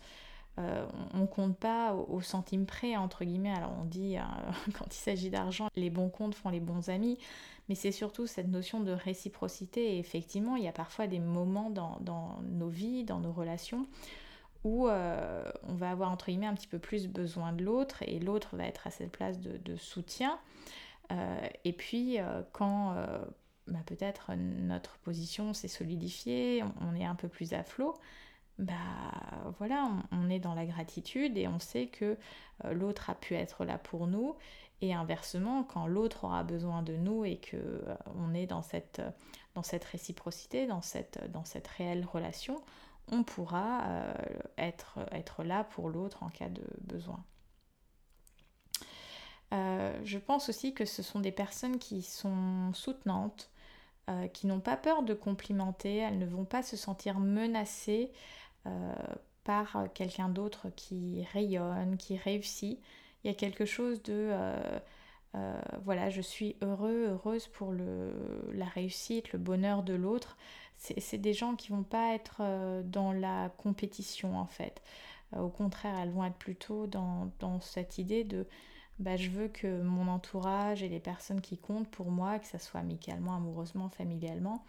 on, 0.59 1.19
ne 1.19 1.27
compte 1.27 1.55
pas 1.55 1.93
au, 1.93 2.19
centime 2.19 2.65
près, 2.65 2.95
entre 2.97 3.23
guillemets. 3.23 3.53
Alors 3.53 3.73
on 3.79 3.85
dit, 3.85 4.15
quand 4.73 4.87
il 4.87 4.97
s'agit 4.97 5.29
d'argent, 5.29 5.67
les 5.75 5.91
bons 5.91 6.09
comptes 6.09 6.33
font 6.33 6.49
les 6.49 6.59
bons 6.59 6.89
amis 6.89 7.19
mais 7.69 7.75
c'est 7.75 7.91
surtout 7.91 8.27
cette 8.27 8.47
notion 8.47 8.79
de 8.79 8.91
réciprocité. 8.91 9.95
Et 9.95 9.99
effectivement, 9.99 10.55
il 10.55 10.63
y 10.63 10.67
a 10.67 10.73
parfois 10.73 11.07
des 11.07 11.19
moments 11.19 11.69
dans, 11.69 11.99
nos 12.43 12.69
vies, 12.69 13.03
dans 13.03 13.19
nos 13.19 13.31
relations, 13.31 13.85
où 14.63 14.87
euh, 14.87 15.43
on 15.63 15.73
va 15.73 15.91
avoir 15.91 16.11
entre 16.11 16.27
guillemets 16.27 16.47
un 16.47 16.53
petit 16.53 16.67
peu 16.67 16.79
plus 16.79 17.07
besoin 17.07 17.53
de 17.53 17.63
l'autre 17.63 18.03
et 18.03 18.19
l'autre 18.19 18.55
va 18.55 18.65
être 18.65 18.87
à 18.87 18.91
cette 18.91 19.11
place 19.11 19.39
de, 19.39 19.75
soutien. 19.75 20.39
Euh, 21.11 21.47
et 21.63 21.73
puis 21.73 22.19
euh, 22.19 22.41
quand 22.51 22.95
bah, 23.67 23.79
peut-être 23.85 24.33
notre 24.35 24.97
position 24.99 25.53
s'est 25.53 25.67
solidifiée, 25.67 26.63
on, 26.81 26.95
est 26.95 27.05
un 27.05 27.15
peu 27.15 27.27
plus 27.27 27.53
à 27.53 27.63
flot, 27.63 27.97
bah 28.59 28.73
voilà, 29.59 29.89
on, 30.11 30.29
est 30.29 30.39
dans 30.39 30.55
la 30.55 30.65
gratitude 30.65 31.37
et 31.37 31.47
on 31.47 31.59
sait 31.59 31.87
que 31.87 32.17
l'autre 32.71 33.09
a 33.09 33.15
pu 33.15 33.35
être 33.35 33.65
là 33.65 33.77
pour 33.77 34.07
nous 34.07 34.35
et 34.81 34.93
inversement, 34.93 35.63
quand 35.63 35.87
l'autre 35.87 36.23
aura 36.23 36.43
besoin 36.43 36.81
de 36.81 36.95
nous 36.95 37.25
et 37.25 37.37
que 37.37 37.83
on 38.15 38.33
est 38.33 38.47
dans 38.47 38.61
cette, 38.61 39.01
dans 39.53 39.63
cette 39.63 39.83
réciprocité, 39.85 40.67
dans 40.67 40.81
cette, 40.81 41.31
dans 41.31 41.45
cette 41.45 41.67
réelle 41.67 42.05
relation, 42.05 42.61
on 43.11 43.23
pourra 43.23 43.83
euh, 43.85 44.13
être, 44.57 44.99
là 45.43 45.63
pour 45.63 45.89
l'autre 45.89 46.23
en 46.23 46.29
cas 46.29 46.49
de 46.49 46.63
besoin. 46.81 47.23
Euh, 49.53 49.97
je 50.03 50.17
pense 50.17 50.49
aussi 50.49 50.73
que 50.73 50.85
ce 50.85 51.01
sont 51.01 51.19
des 51.19 51.31
personnes 51.31 51.79
qui 51.79 52.01
sont 52.01 52.73
soutenantes, 52.73 53.49
qui 54.31 54.47
n'ont 54.47 54.61
pas 54.61 54.77
peur 54.77 55.03
de 55.03 55.13
complimenter, 55.13 55.97
elles 55.97 56.17
ne 56.17 56.25
vont 56.25 56.45
pas 56.45 56.63
se 56.63 56.77
sentir 56.77 57.19
menacées 57.19 58.09
par 59.43 59.87
quelqu'un 59.93 60.29
d'autre 60.29 60.69
qui 60.77 61.25
rayonne, 61.33 61.97
qui 61.97 62.15
réussit 62.15 62.79
il 63.23 63.27
y 63.27 63.29
a 63.31 63.33
quelque 63.33 63.65
chose 63.65 64.01
de 64.03 64.29
euh, 64.31 64.79
euh, 65.35 65.59
voilà, 65.83 66.09
je 66.09 66.21
suis 66.21 66.55
heureux, 66.61 67.07
heureuse 67.09 67.47
pour 67.47 67.73
la 67.73 68.65
réussite, 68.65 69.33
le 69.33 69.39
bonheur 69.39 69.83
de 69.83 69.93
l'autre. 69.93 70.37
C'est 70.77 71.17
des 71.17 71.33
gens 71.33 71.55
qui 71.55 71.69
vont 71.69 71.83
pas 71.83 72.13
être 72.13 72.37
euh, 72.41 72.83
dans 72.83 73.11
la 73.11 73.49
compétition 73.57 74.37
en 74.37 74.45
fait. 74.45 74.81
au 75.35 75.49
contraire, 75.49 75.97
elles 75.99 76.11
vont 76.11 76.23
être 76.23 76.37
plutôt 76.37 76.87
dans, 76.87 77.31
dans 77.39 77.59
cette 77.59 77.97
idée 77.97 78.23
de 78.23 78.47
bah, 78.99 79.15
je 79.15 79.29
veux 79.29 79.47
que 79.47 79.81
mon 79.81 80.07
entourage 80.07 80.83
et 80.83 80.89
les 80.89 80.99
personnes 80.99 81.41
qui 81.41 81.57
comptent 81.57 81.89
pour 81.89 82.09
moi, 82.09 82.39
que 82.39 82.47
ce 82.47 82.57
soit 82.57 82.79
amicalement, 82.79 83.35
amoureusement, 83.35 83.89
familialement, 83.89 84.63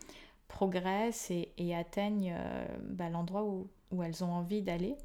progressent 0.49 1.31
et, 1.31 1.75
atteignent 1.75 2.35
bah, 2.83 3.09
l'endroit 3.09 3.45
où, 3.45 3.69
où, 3.91 4.03
elles 4.03 4.25
ont 4.25 4.33
envie 4.33 4.63
d'aller. 4.63 4.97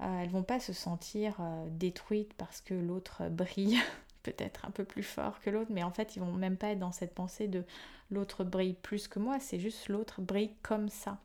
Euh, 0.00 0.20
elles 0.20 0.30
vont 0.30 0.44
pas 0.44 0.60
se 0.60 0.72
sentir 0.72 1.36
euh, 1.40 1.66
détruites 1.70 2.32
parce 2.34 2.60
que 2.60 2.74
l'autre 2.74 3.28
brille 3.28 3.78
peut-être 4.22 4.64
un 4.64 4.70
peu 4.70 4.84
plus 4.84 5.02
fort 5.02 5.40
que 5.40 5.50
l'autre, 5.50 5.70
mais 5.72 5.82
en 5.82 5.90
fait 5.90 6.16
ils 6.16 6.20
vont 6.20 6.32
même 6.32 6.56
pas 6.56 6.68
être 6.68 6.78
dans 6.78 6.92
cette 6.92 7.14
pensée 7.14 7.48
de 7.48 7.64
l'autre 8.10 8.44
brille 8.44 8.74
plus 8.74 9.08
que 9.08 9.18
moi, 9.18 9.38
c'est 9.40 9.58
juste 9.58 9.88
l'autre 9.88 10.20
brille 10.20 10.52
comme 10.62 10.88
ça. 10.88 11.18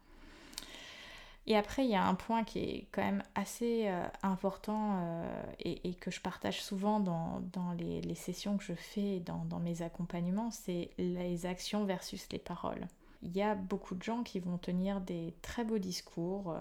Et 1.46 1.58
après, 1.58 1.84
il 1.84 1.92
y 1.92 1.96
a 1.96 2.06
un 2.06 2.16
point 2.16 2.46
qui 2.46 2.60
est 2.60 2.88
quand 2.94 3.02
même 3.02 3.22
assez 3.36 3.90
euh, 3.90 4.08
important 4.22 5.26
et, 5.60 5.94
que 5.96 6.10
je 6.10 6.22
partage 6.22 6.64
souvent 6.64 7.02
dans, 7.02 7.42
les, 7.78 8.16
sessions 8.16 8.58
que 8.58 8.64
je 8.64 8.74
fais 8.74 9.20
dans, 9.20 9.44
dans 9.46 9.60
mes 9.60 9.82
accompagnements, 9.82 10.52
c'est 10.52 10.92
les 10.98 11.46
actions 11.46 11.84
versus 11.84 12.26
les 12.32 12.40
paroles 12.40 12.88
il 13.24 13.36
y 13.36 13.42
a 13.42 13.56
beaucoup 13.56 13.96
de 13.96 14.04
gens 14.04 14.24
qui 14.24 14.40
vont 14.40 14.58
tenir 14.58 15.02
des 15.02 15.34
très 15.42 15.64
beaux 15.64 15.78
discours, 15.78 16.52
euh, 16.52 16.60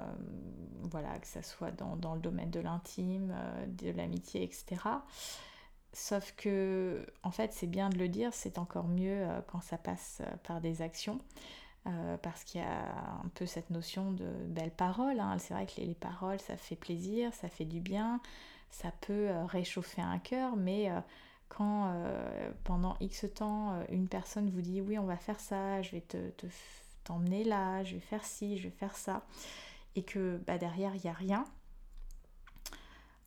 voilà, 0.83 1.19
que 1.19 1.27
ce 1.27 1.43
soit 1.43 1.73
dans, 1.73 2.15
le 2.15 2.21
domaine 2.21 2.51
de 2.51 2.61
l'intime, 2.61 3.35
euh, 3.35 3.67
de 3.67 3.91
l'amitié, 3.91 4.45
etc. 4.45 4.77
Sauf 5.93 6.33
que, 6.37 7.07
en 7.23 7.31
fait, 7.31 7.53
c'est 7.53 7.67
bien 7.67 7.91
de 7.91 7.99
le 7.99 8.09
dire, 8.09 8.33
c'est 8.33 8.59
encore 8.59 8.89
mieux 8.89 9.25
euh, 9.29 9.41
quand 9.47 9.61
ça 9.61 9.79
passe 9.79 10.23
par 10.45 10.61
des 10.61 10.83
actions. 10.83 11.21
parce 12.23 12.45
qu'il 12.45 12.61
y 12.61 12.65
a 12.65 12.85
un 13.25 13.29
peu 13.35 13.45
cette 13.47 13.71
notion 13.71 14.13
de 14.13 14.27
belles 14.47 14.71
paroles. 14.71 15.21
Hein. 15.21 15.37
C'est 15.39 15.55
vrai 15.55 15.67
que 15.67 15.81
les, 15.81 15.95
paroles, 15.95 16.41
ça 16.41 16.57
fait 16.57 16.77
plaisir, 16.77 17.35
ça 17.35 17.49
fait 17.49 17.65
du 17.65 17.81
bien, 17.81 18.21
ça 18.71 18.93
peut 19.03 19.31
réchauffer 19.47 20.01
un 20.01 20.19
cœur, 20.19 20.57
mais 20.57 20.91
quand 21.57 21.93
euh, 21.95 22.51
pendant 22.65 22.97
X 23.01 23.27
temps, 23.35 23.75
euh, 23.75 23.85
une 23.91 24.09
personne 24.09 24.49
vous 24.51 24.63
dit 24.63 24.81
oui, 24.81 24.99
on 24.99 25.05
va 25.05 25.17
faire 25.17 25.39
ça, 25.39 25.83
je 25.83 25.91
vais 25.91 26.01
te, 26.01 26.17
t'emmener 27.05 27.45
là, 27.45 27.85
je 27.85 27.95
vais 27.95 28.01
faire 28.01 28.25
ci, 28.25 28.57
je 28.57 28.65
vais 28.65 28.75
faire 28.75 28.97
ça, 28.97 29.23
et 29.95 30.03
que 30.03 30.41
bah, 30.47 30.57
derrière, 30.57 30.95
il 30.95 31.03
n'y 31.03 31.11
a 31.11 31.13
rien, 31.13 31.45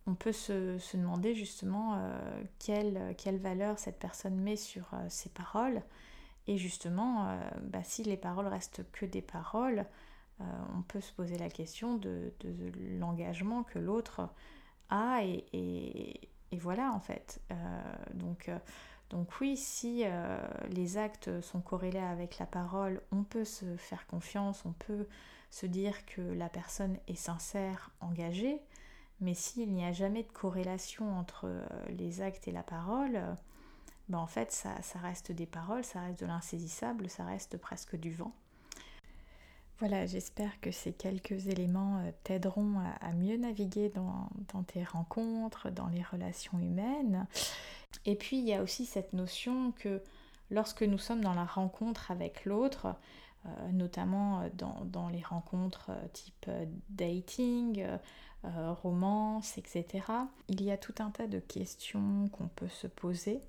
on 0.08 0.16
peut 0.16 0.32
se, 0.32 0.78
demander 0.96 1.36
justement 1.36 1.96
euh, 1.96 2.44
quelle, 2.60 3.40
valeur 3.40 3.80
cette 3.80 4.00
personne 4.00 4.40
met 4.40 4.56
sur 4.56 4.92
ces 5.10 5.30
paroles. 5.30 5.82
Et 6.48 6.58
justement, 6.58 7.40
bah, 7.64 7.84
si 7.84 8.04
les 8.04 8.18
paroles 8.18 8.48
restent 8.48 8.86
que 8.92 9.06
des 9.06 9.24
paroles, 9.24 9.88
on 10.40 10.82
peut 10.88 11.02
se 11.02 11.12
poser 11.14 11.38
la 11.38 11.50
question 11.50 11.96
de, 11.98 12.32
l'engagement 13.00 13.64
que 13.64 13.80
l'autre 13.80 14.30
a 14.90 15.22
et, 15.24 16.30
voilà 16.58 16.92
en 16.94 17.00
fait. 17.00 17.42
Euh, 17.52 17.56
donc, 18.14 18.50
euh, 18.50 18.58
oui, 19.42 19.58
si 19.58 20.04
euh, 20.06 20.38
les 20.70 20.98
actes 20.98 21.42
sont 21.42 21.62
corrélés 21.62 22.00
avec 22.00 22.40
la 22.40 22.46
parole, 22.46 23.02
on 23.12 23.24
peut 23.24 23.46
se 23.46 23.76
faire 23.78 24.08
confiance, 24.08 24.66
on 24.66 24.74
peut 24.74 25.08
se 25.52 25.66
dire 25.66 26.06
que 26.06 26.22
la 26.22 26.50
personne 26.50 26.98
est 27.08 27.16
sincère, 27.16 27.92
engagée, 28.00 28.62
mais 29.22 29.34
s'il 29.34 29.72
n'y 29.74 29.86
a 29.86 29.92
jamais 29.92 30.24
de 30.24 30.32
corrélation 30.32 31.18
entre 31.18 31.50
les 31.90 32.22
actes 32.22 32.48
et 32.48 32.52
la 32.52 32.64
parole, 32.64 33.22
ben 34.10 34.18
en 34.18 34.28
fait 34.28 34.52
ça, 34.52 34.82
ça 34.82 35.00
reste 35.00 35.32
des 35.32 35.46
paroles, 35.46 35.84
ça 35.84 36.02
reste 36.02 36.20
de 36.20 36.26
l'insaisissable, 36.26 37.10
ça 37.10 37.26
reste 37.26 37.58
presque 37.58 37.96
du 37.96 38.12
vent. 38.12 38.34
Voilà, 39.80 40.06
j'espère 40.06 40.62
que 40.62 40.72
ces 40.72 40.94
quelques 40.94 41.48
éléments 41.48 41.98
euh, 41.98 42.12
t'aideront 42.24 42.80
à, 43.02 43.12
mieux 43.12 43.36
naviguer 43.36 43.90
dans, 43.90 44.30
tes 44.64 44.86
rencontres, 44.86 45.70
dans 45.70 45.88
les 45.88 46.02
relations 46.02 46.58
humaines. 46.60 47.28
Et 48.06 48.16
puis 48.16 48.38
il 48.40 48.46
y 48.46 48.54
a 48.54 48.64
aussi 48.64 48.86
cette 48.86 49.12
notion 49.12 49.74
que 49.74 50.02
lorsque 50.50 50.84
nous 50.84 50.98
sommes 50.98 51.20
dans 51.20 51.34
la 51.34 51.44
rencontre 51.44 52.10
avec 52.10 52.46
l'autre, 52.46 52.96
euh, 53.46 53.72
notamment 53.74 54.44
euh, 54.44 54.50
dans, 54.86 55.10
les 55.10 55.22
rencontres 55.22 55.92
type 56.14 56.50
dating, 56.90 57.86
romance, 58.82 59.58
etc., 59.58 60.06
il 60.48 60.64
y 60.64 60.72
a 60.72 60.78
tout 60.78 60.96
un 61.00 61.10
tas 61.10 61.28
de 61.28 61.40
questions 61.40 62.28
qu'on 62.32 62.48
peut 62.48 62.70
se 62.70 62.88
poser. 62.88 63.42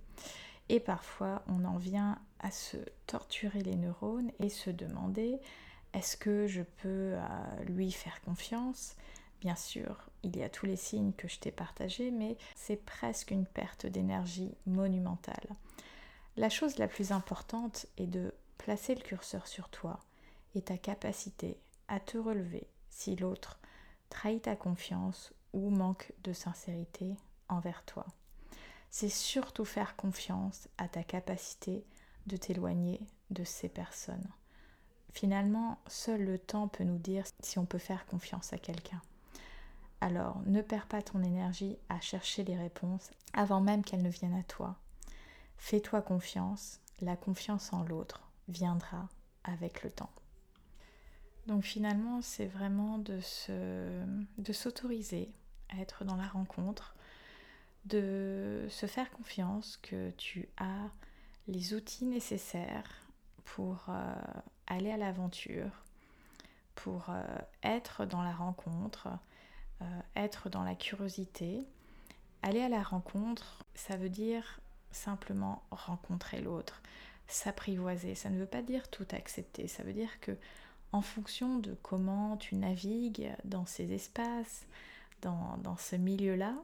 Et 0.69 0.81
parfois, 0.81 1.43
on 1.49 1.65
en 1.65 1.77
vient 1.77 2.19
à 2.41 2.51
se 2.51 2.77
torturer 3.07 3.63
les 3.63 3.77
neurones 3.77 4.31
et 4.41 4.49
se 4.49 4.71
demander 4.71 5.39
est-ce 5.93 6.17
que 6.17 6.47
je 6.47 6.63
peux 6.63 7.15
euh, 7.15 7.19
lui 7.67 7.93
faire 7.93 8.21
confiance? 8.23 8.97
Bien 9.41 9.57
sûr, 9.57 10.09
il 10.23 10.37
y 10.37 10.43
a 10.43 10.49
tous 10.49 10.67
les 10.67 10.77
signes 10.77 11.13
que 11.13 11.29
je 11.29 11.39
t'ai 11.39 11.51
partagés, 11.51 12.11
mais 12.11 12.37
c'est 12.55 12.85
presque 12.85 13.31
une 13.31 13.47
perte 13.47 13.87
d'énergie 13.87 14.55
monumentale. 14.67 15.47
La 16.37 16.51
chose 16.51 16.79
la 16.79 16.89
plus 16.89 17.13
importante 17.13 17.87
est 17.97 18.07
de 18.07 18.35
placer 18.59 18.95
le 18.95 19.01
curseur 19.01 19.47
sur 19.47 19.69
toi 19.69 20.01
et 20.55 20.63
ta 20.63 20.77
capacité 20.77 21.57
à 21.89 22.01
te 22.01 22.19
relever 22.19 22.67
si 22.91 23.17
l'autre 23.17 23.59
trahit 24.11 24.43
ta 24.43 24.57
confiance 24.57 25.33
ou 25.53 25.71
manque 25.71 26.13
de 26.23 26.33
sincérité 26.33 27.17
envers 27.49 27.85
toi. 27.85 28.07
C'est 28.91 29.09
surtout 29.09 29.65
faire 29.65 29.97
confiance 29.97 30.69
à 30.79 30.89
ta 30.89 31.03
capacité 31.03 31.85
de 32.27 32.37
t'éloigner 32.37 33.01
de 33.31 33.45
ces 33.45 33.69
personnes. 33.69 34.29
Finalement, 35.13 35.79
seul 35.87 36.25
le 36.25 36.39
temps 36.39 36.69
peut 36.69 36.85
nous 36.85 36.99
dire 36.99 37.25
si 37.41 37.59
on 37.59 37.67
peut 37.67 37.79
faire 37.79 38.07
confiance 38.07 38.53
à 38.53 38.59
quelqu'un. 38.59 39.01
Alors, 40.01 40.43
ne 40.45 40.61
perds 40.61 40.87
pas 40.87 41.03
ton 41.03 41.23
énergie 41.23 41.79
à 41.89 42.01
chercher 42.01 42.45
les 42.45 42.57
réponses 42.57 43.11
avant 43.33 43.61
même 43.61 43.83
qu'elles 43.83 44.03
ne 44.03 44.11
viennent 44.11 44.39
à 44.39 44.43
toi. 44.43 44.77
Fais-toi 45.57 46.03
confiance, 46.03 46.81
la 47.01 47.17
confiance 47.17 47.73
en 47.73 47.83
l'autre 47.83 48.23
viendra 48.49 49.09
avec 49.45 49.83
le 49.83 49.91
temps. 49.91 50.11
Donc 51.47 51.63
finalement, 51.63 52.23
c'est 52.23 52.47
vraiment 52.47 52.99
de, 52.99 53.21
s'autoriser 54.53 55.33
à 55.69 55.81
être 55.81 56.05
dans 56.05 56.17
la 56.17 56.27
rencontre, 56.27 56.97
de 57.85 58.67
se 58.69 58.87
faire 58.87 59.11
confiance 59.11 59.77
que 59.77 60.11
tu 60.17 60.49
as 60.57 60.91
les 61.47 61.75
outils 61.75 62.07
nécessaires 62.07 63.09
pour 63.45 63.85
euh, 63.89 64.15
aller 64.67 64.91
à 64.91 64.97
l'aventure, 64.97 65.71
pour 66.75 67.07
euh, 67.11 67.23
être 67.63 68.05
dans 68.07 68.23
la 68.23 68.33
rencontre, 68.33 69.09
euh, 69.83 70.01
être 70.17 70.49
dans 70.49 70.65
la 70.65 70.75
curiosité. 70.75 71.65
Aller 72.43 72.63
à 72.63 72.69
la 72.69 72.83
rencontre, 72.83 73.63
ça 73.75 73.97
veut 73.97 74.09
dire 74.09 74.61
simplement 74.91 75.63
rencontrer 75.71 76.41
l'autre, 76.41 76.83
s'apprivoiser. 77.29 78.17
Ça 78.17 78.31
ne 78.31 78.39
veut 78.39 78.47
pas 78.47 78.63
dire 78.63 78.91
tout 78.91 79.07
accepter, 79.13 79.69
ça 79.69 79.85
veut 79.85 79.93
dire 79.93 80.19
que 80.21 80.37
en 80.97 81.03
fonction 81.03 81.59
de 81.59 81.77
comment 81.83 82.37
tu 82.37 82.57
navigues 82.57 83.31
dans 83.45 83.67
ces 83.67 83.93
espaces, 83.93 84.67
dans, 85.23 85.77
ce 85.77 85.97
milieu-là, 85.97 86.55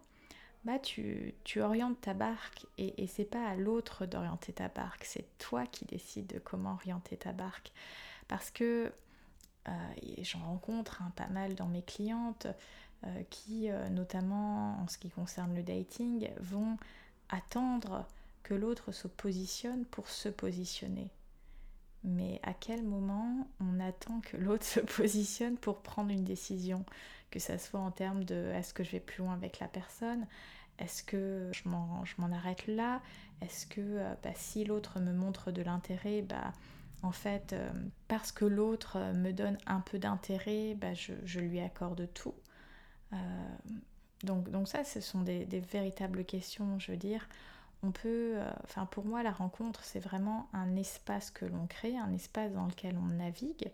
bah 0.65 0.79
tu, 0.79 1.35
orientes 1.57 2.01
ta 2.01 2.15
barque 2.15 2.67
et, 2.79 3.03
et 3.03 3.07
c'est 3.09 3.25
pas 3.25 3.45
à 3.45 3.57
l'autre 3.57 4.07
d'orienter 4.07 4.53
ta 4.53 4.69
barque, 4.69 5.05
c'est 5.05 5.27
toi 5.39 5.67
qui 5.67 5.85
décides 5.85 6.29
de 6.29 6.39
comment 6.39 6.75
orienter 6.75 7.17
ta 7.17 7.33
barque. 7.33 7.73
Parce 8.29 8.51
que 8.51 8.93
euh, 9.69 9.73
j'en 10.23 10.41
rencontre 10.41 11.03
pas 11.17 11.29
mal 11.29 11.55
dans 11.55 11.69
mes 11.69 11.83
clientes 11.83 12.47
euh, 13.05 13.23
qui, 13.31 13.71
euh, 13.71 13.89
notamment 13.91 14.81
en 14.81 14.89
ce 14.89 14.99
qui 14.99 15.11
concerne 15.11 15.55
le 15.55 15.63
dating, 15.63 16.31
vont 16.41 16.77
attendre 17.29 18.07
que 18.43 18.55
l'autre 18.55 18.93
se 18.93 19.09
positionne 19.09 19.85
pour 19.85 20.09
se 20.09 20.29
positionner. 20.29 21.11
Mais 22.05 22.41
à 22.43 22.53
quel 22.53 22.83
moment 22.83 23.47
on 23.61 23.81
attend 23.81 24.21
que 24.21 24.37
l'autre 24.37 24.65
se 24.67 24.81
positionne 24.81 25.57
pour 25.57 25.83
prendre 25.83 26.11
une 26.11 26.25
décision? 26.25 26.85
Que 27.31 27.39
ça 27.39 27.59
soit 27.59 27.81
en 27.81 27.91
termes 27.91 28.25
de 28.25 28.51
est-ce 28.55 28.75
que 28.75 28.85
je 28.85 28.91
vais 28.91 29.01
plus 29.01 29.23
loin 29.23 29.33
avec 29.33 29.59
la 29.59 29.69
personne? 29.69 30.27
Est-ce 30.79 31.03
que 31.03 31.51
je 31.53 31.69
m'en 31.69 32.33
arrête 32.33 32.67
là? 32.67 33.01
Est-ce 33.41 33.67
que 33.67 33.99
bah, 34.23 34.31
si 34.35 34.65
l'autre 34.65 35.01
me 35.01 35.13
montre 35.13 35.51
de 35.51 35.63
l'intérêt, 35.63 36.23
bah, 36.23 36.53
en 37.03 37.11
fait, 37.11 37.53
euh, 37.53 37.71
parce 38.09 38.31
que 38.31 38.45
l'autre 38.45 38.99
me 39.15 39.33
donne 39.33 39.59
un 39.67 39.81
peu 39.81 39.99
d'intérêt, 39.99 40.75
bah, 40.75 40.95
je, 40.95 41.41
lui 41.41 41.61
accorde 41.61 42.09
tout. 42.15 42.35
Euh, 43.13 43.17
donc, 44.23 44.51
donc 44.51 44.69
ça, 44.69 44.85
ce 44.85 45.01
sont 45.01 45.23
des, 45.23 45.45
véritables 45.73 46.25
questions, 46.25 46.79
je 46.79 46.93
veux 46.93 46.99
dire. 46.99 47.29
On 47.83 47.91
peut, 47.91 48.35
euh, 48.37 48.51
enfin 48.65 48.87
pour 48.87 49.05
moi, 49.05 49.23
la 49.23 49.33
rencontre, 49.33 49.83
c'est 49.85 50.01
vraiment 50.01 50.49
un 50.53 50.77
espace 50.77 51.31
que 51.31 51.45
l'on 51.45 51.67
crée, 51.67 51.97
un 51.97 52.13
espace 52.13 52.53
dans 52.53 52.67
lequel 52.67 52.97
on 52.97 53.15
navigue, 53.15 53.71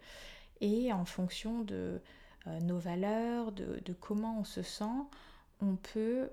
et 0.60 0.92
en 0.92 1.04
fonction 1.04 1.62
de 1.62 2.00
nos 2.62 2.78
valeurs, 2.78 3.52
de, 3.52 3.92
comment 4.00 4.40
on 4.40 4.44
se 4.44 4.62
sent, 4.62 4.84
on 5.60 5.76
peut 5.76 6.30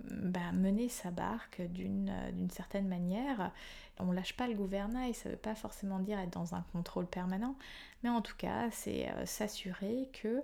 bah, 0.00 0.52
mener 0.52 0.88
sa 0.88 1.12
barque 1.12 1.62
d'une 1.62 2.50
certaine 2.50 2.88
manière. 2.88 3.52
On 3.98 4.10
lâche 4.10 4.36
pas 4.36 4.48
le 4.48 4.54
gouvernail, 4.54 5.14
ça 5.14 5.28
ne 5.28 5.34
veut 5.34 5.40
pas 5.40 5.54
forcément 5.54 5.98
dire 5.98 6.18
être 6.18 6.30
dans 6.32 6.54
un 6.54 6.62
contrôle 6.72 7.06
permanent, 7.06 7.56
mais 8.02 8.08
en 8.08 8.22
tout 8.22 8.36
cas, 8.36 8.70
c'est 8.70 9.08
euh, 9.10 9.26
s'assurer 9.26 10.08
que 10.12 10.42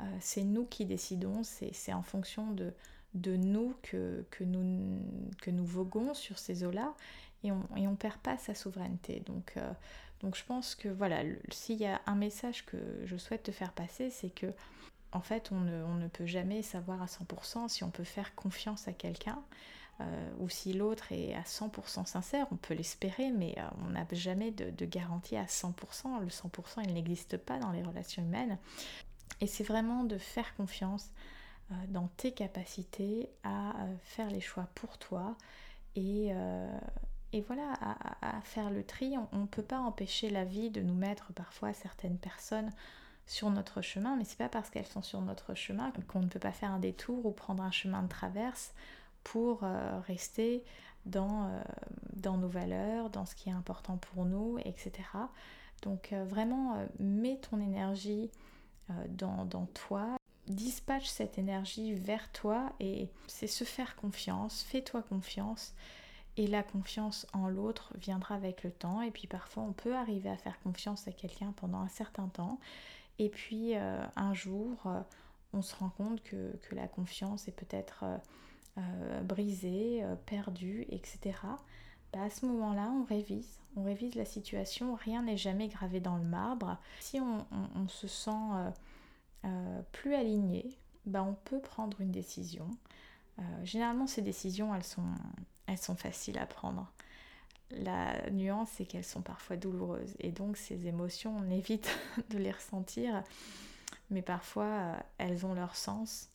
euh, 0.00 0.16
c'est 0.20 0.44
nous 0.44 0.66
qui 0.66 0.84
décidons, 0.84 1.42
c'est 1.42 1.92
en 1.92 2.02
fonction 2.02 2.50
de, 2.50 2.74
de 3.14 3.36
nous 3.36 3.74
que, 3.82 4.24
que, 4.30 4.44
nous 4.44 5.00
que 5.40 5.50
nous 5.50 5.64
voguons 5.64 6.14
sur 6.14 6.38
ces 6.38 6.64
eaux-là 6.64 6.94
et 7.42 7.50
on 7.52 7.64
ne 7.76 7.96
perd 7.96 8.18
pas 8.18 8.36
sa 8.36 8.54
souveraineté. 8.54 9.22
Donc, 9.26 9.54
euh, 9.56 9.72
donc 10.20 10.36
je 10.36 10.44
pense 10.44 10.74
que 10.74 10.88
voilà, 10.88 11.22
s'il 11.50 11.78
y 11.78 11.86
a 11.86 12.00
un 12.06 12.14
message 12.14 12.66
que 12.66 12.76
je 13.04 13.16
souhaite 13.16 13.44
te 13.44 13.52
faire 13.52 13.72
passer, 13.72 14.10
c'est 14.10 14.30
que 14.30 14.52
en 15.12 15.20
fait, 15.20 15.50
on 15.50 15.60
ne, 15.60 16.08
peut 16.08 16.26
jamais 16.26 16.62
savoir 16.62 17.02
à 17.02 17.06
100% 17.06 17.68
si 17.68 17.82
on 17.82 17.90
peut 17.90 18.04
faire 18.04 18.34
confiance 18.36 18.86
à 18.86 18.92
quelqu'un 18.92 19.42
euh, 20.00 20.30
ou 20.38 20.48
si 20.48 20.72
l'autre 20.72 21.10
est 21.10 21.34
à 21.34 21.42
100% 21.42 22.06
sincère. 22.06 22.46
On 22.52 22.56
peut 22.56 22.74
l'espérer, 22.74 23.30
mais 23.32 23.56
euh, 23.58 23.62
on 23.84 23.90
n'a 23.90 24.06
jamais 24.12 24.52
de, 24.52 24.84
garantie 24.84 25.36
à 25.36 25.46
100%. 25.46 26.20
Le 26.20 26.28
100%, 26.28 26.84
il 26.84 26.94
n'existe 26.94 27.38
pas 27.38 27.58
dans 27.58 27.72
les 27.72 27.82
relations 27.82 28.22
humaines. 28.22 28.56
Et 29.40 29.48
c'est 29.48 29.64
vraiment 29.64 30.04
de 30.04 30.16
faire 30.16 30.54
confiance 30.54 31.10
dans 31.88 32.08
tes 32.16 32.32
capacités 32.32 33.28
à 33.44 33.74
faire 34.02 34.30
les 34.30 34.40
choix 34.40 34.68
pour 34.74 34.98
toi 34.98 35.36
et, 35.96 36.32
voilà, 37.46 37.74
à, 38.22 38.40
faire 38.42 38.70
le 38.70 38.84
tri. 38.84 39.14
On 39.32 39.38
ne 39.38 39.46
peut 39.46 39.62
pas 39.62 39.78
empêcher 39.78 40.30
la 40.30 40.44
vie 40.44 40.70
de 40.70 40.80
nous 40.80 40.94
mettre 40.94 41.32
parfois 41.32 41.72
certaines 41.72 42.18
personnes 42.18 42.70
sur 43.26 43.48
notre 43.50 43.80
chemin, 43.80 44.16
mais 44.16 44.24
c'est 44.24 44.38
pas 44.38 44.48
parce 44.48 44.70
qu'elles 44.70 44.86
sont 44.86 45.02
sur 45.02 45.20
notre 45.20 45.54
chemin 45.54 45.92
qu'on 46.08 46.20
ne 46.20 46.26
peut 46.26 46.40
pas 46.40 46.50
faire 46.50 46.72
un 46.72 46.80
détour 46.80 47.24
ou 47.26 47.30
prendre 47.30 47.62
un 47.62 47.70
chemin 47.70 48.02
de 48.02 48.08
traverse 48.08 48.72
pour 49.22 49.60
euh, 49.62 50.00
rester 50.00 50.64
dans, 51.06 51.46
euh, 51.46 51.62
dans 52.14 52.36
nos 52.36 52.48
valeurs, 52.48 53.10
dans 53.10 53.26
ce 53.26 53.34
qui 53.34 53.48
est 53.48 53.52
important 53.52 53.96
pour 53.98 54.24
nous, 54.24 54.58
etc. 54.64 54.92
Donc 55.82 56.12
euh, 56.12 56.24
vraiment, 56.24 56.76
mets 56.98 57.38
ton 57.38 57.60
énergie 57.60 58.30
dans, 59.10 59.44
dans 59.44 59.66
toi, 59.66 60.16
dispatche 60.50 61.08
cette 61.08 61.38
énergie 61.38 61.94
vers 61.94 62.30
toi 62.32 62.72
et 62.80 63.08
c'est 63.26 63.46
se 63.46 63.64
faire 63.64 63.96
confiance, 63.96 64.62
fais-toi 64.62 65.02
confiance 65.02 65.74
et 66.36 66.46
la 66.46 66.62
confiance 66.62 67.26
en 67.32 67.48
l'autre 67.48 67.92
viendra 67.98 68.34
avec 68.34 68.62
le 68.62 68.70
temps 68.70 69.02
et 69.02 69.10
puis 69.10 69.26
parfois 69.26 69.62
on 69.64 69.72
peut 69.72 69.94
arriver 69.94 70.28
à 70.28 70.36
faire 70.36 70.60
confiance 70.60 71.08
à 71.08 71.12
quelqu'un 71.12 71.52
pendant 71.56 71.80
un 71.80 71.88
certain 71.88 72.28
temps 72.28 72.58
et 73.20 73.28
puis 73.28 73.76
euh, 73.76 74.02
un 74.16 74.32
jour, 74.32 74.78
euh, 74.86 74.98
on 75.52 75.60
se 75.60 75.76
rend 75.76 75.90
compte 75.90 76.22
que, 76.22 76.58
la 76.72 76.88
confiance 76.88 77.48
est 77.48 77.52
peut-être 77.52 78.04
euh, 78.78 79.20
brisée, 79.20 80.02
perdue, 80.24 80.86
etc. 80.88 81.34
Bah, 82.14 82.22
à 82.22 82.30
ce 82.30 82.46
moment-là, 82.46 82.90
on 82.98 83.04
révise, 83.04 83.60
on 83.76 83.84
révise 83.84 84.14
la 84.14 84.24
situation, 84.24 84.94
rien 84.94 85.22
n'est 85.22 85.36
jamais 85.36 85.68
gravé 85.68 86.00
dans 86.00 86.16
le 86.16 86.24
marbre. 86.24 86.78
Si 87.00 87.20
on, 87.20 87.88
se 87.88 88.08
sent 88.08 88.30
plus 89.92 90.14
aligné, 90.14 90.68
bah, 91.06 91.22
on 91.22 91.34
peut 91.34 91.60
prendre 91.60 92.00
une 92.00 92.10
décision. 92.10 92.68
généralement, 93.62 94.06
ces 94.06 94.22
décisions, 94.22 94.74
elles 94.74 94.84
sont, 94.84 95.14
elles 95.66 95.78
sont 95.78 95.96
faciles 95.96 96.38
à 96.38 96.46
prendre. 96.46 96.92
La 97.70 98.28
nuance, 98.30 98.70
c'est 98.72 98.84
qu'elles 98.84 99.04
sont 99.04 99.22
parfois 99.22 99.56
douloureuses. 99.56 100.14
Et 100.18 100.32
donc, 100.32 100.56
ces 100.56 100.86
émotions, 100.88 101.36
on 101.36 101.50
évite 101.50 101.96
de 102.30 102.38
les 102.38 102.50
ressentir. 102.50 103.22
Mais 104.10 104.22
parfois, 104.22 104.64
euh, 104.64 104.96
elles 105.18 105.46
ont 105.46 105.54
leur 105.54 105.76
sens. 105.76 106.28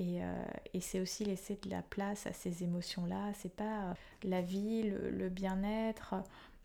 Euh, 0.00 0.44
et, 0.72 0.80
c'est 0.80 1.00
aussi 1.00 1.24
laisser 1.24 1.58
de 1.62 1.70
la 1.70 1.82
place 1.82 2.26
à 2.26 2.32
ces 2.32 2.62
émotions-là. 2.64 3.32
C'est 3.34 3.54
pas 3.54 3.90
euh, 3.90 3.94
la 4.22 4.40
vie, 4.40 4.82
le, 4.82 5.28
bien-être, 5.28 6.14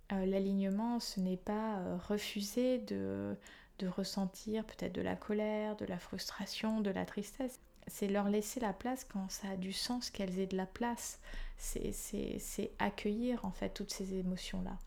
l'alignement, 0.09 0.99
ce 0.99 1.19
n'est 1.19 1.37
pas 1.37 1.83
refuser 2.07 2.79
de, 2.79 3.35
de 3.79 3.87
ressentir 3.87 4.63
peut-être 4.65 4.93
de 4.93 5.01
la 5.01 5.15
colère, 5.15 5.75
de 5.75 5.85
la 5.85 5.97
frustration, 5.97 6.81
de 6.81 6.91
la 6.91 7.05
tristesse 7.05 7.59
c'est 7.89 8.07
leur 8.07 8.29
laisser 8.29 8.59
la 8.59 8.73
place 8.73 9.03
quand 9.03 9.29
ça 9.29 9.49
a 9.49 9.57
du 9.57 9.73
sens 9.73 10.09
qu'elles 10.09 10.39
aient 10.39 10.47
de 10.47 10.57
la 10.57 10.65
place. 10.65 11.19
C'est 11.57 12.71
accueillir 12.79 13.43
en 13.43 13.51
fait 13.51 13.69
toutes 13.69 13.91
ces 13.91 14.13
émotions-là. 14.13 14.77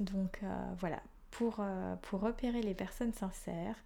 Donc 0.00 0.40
euh, 0.42 0.74
voilà, 0.78 1.02
pour, 1.30 1.56
euh, 1.60 1.96
pour 1.96 2.20
repérer 2.20 2.62
les 2.62 2.74
personnes 2.74 3.12
sincères, 3.12 3.76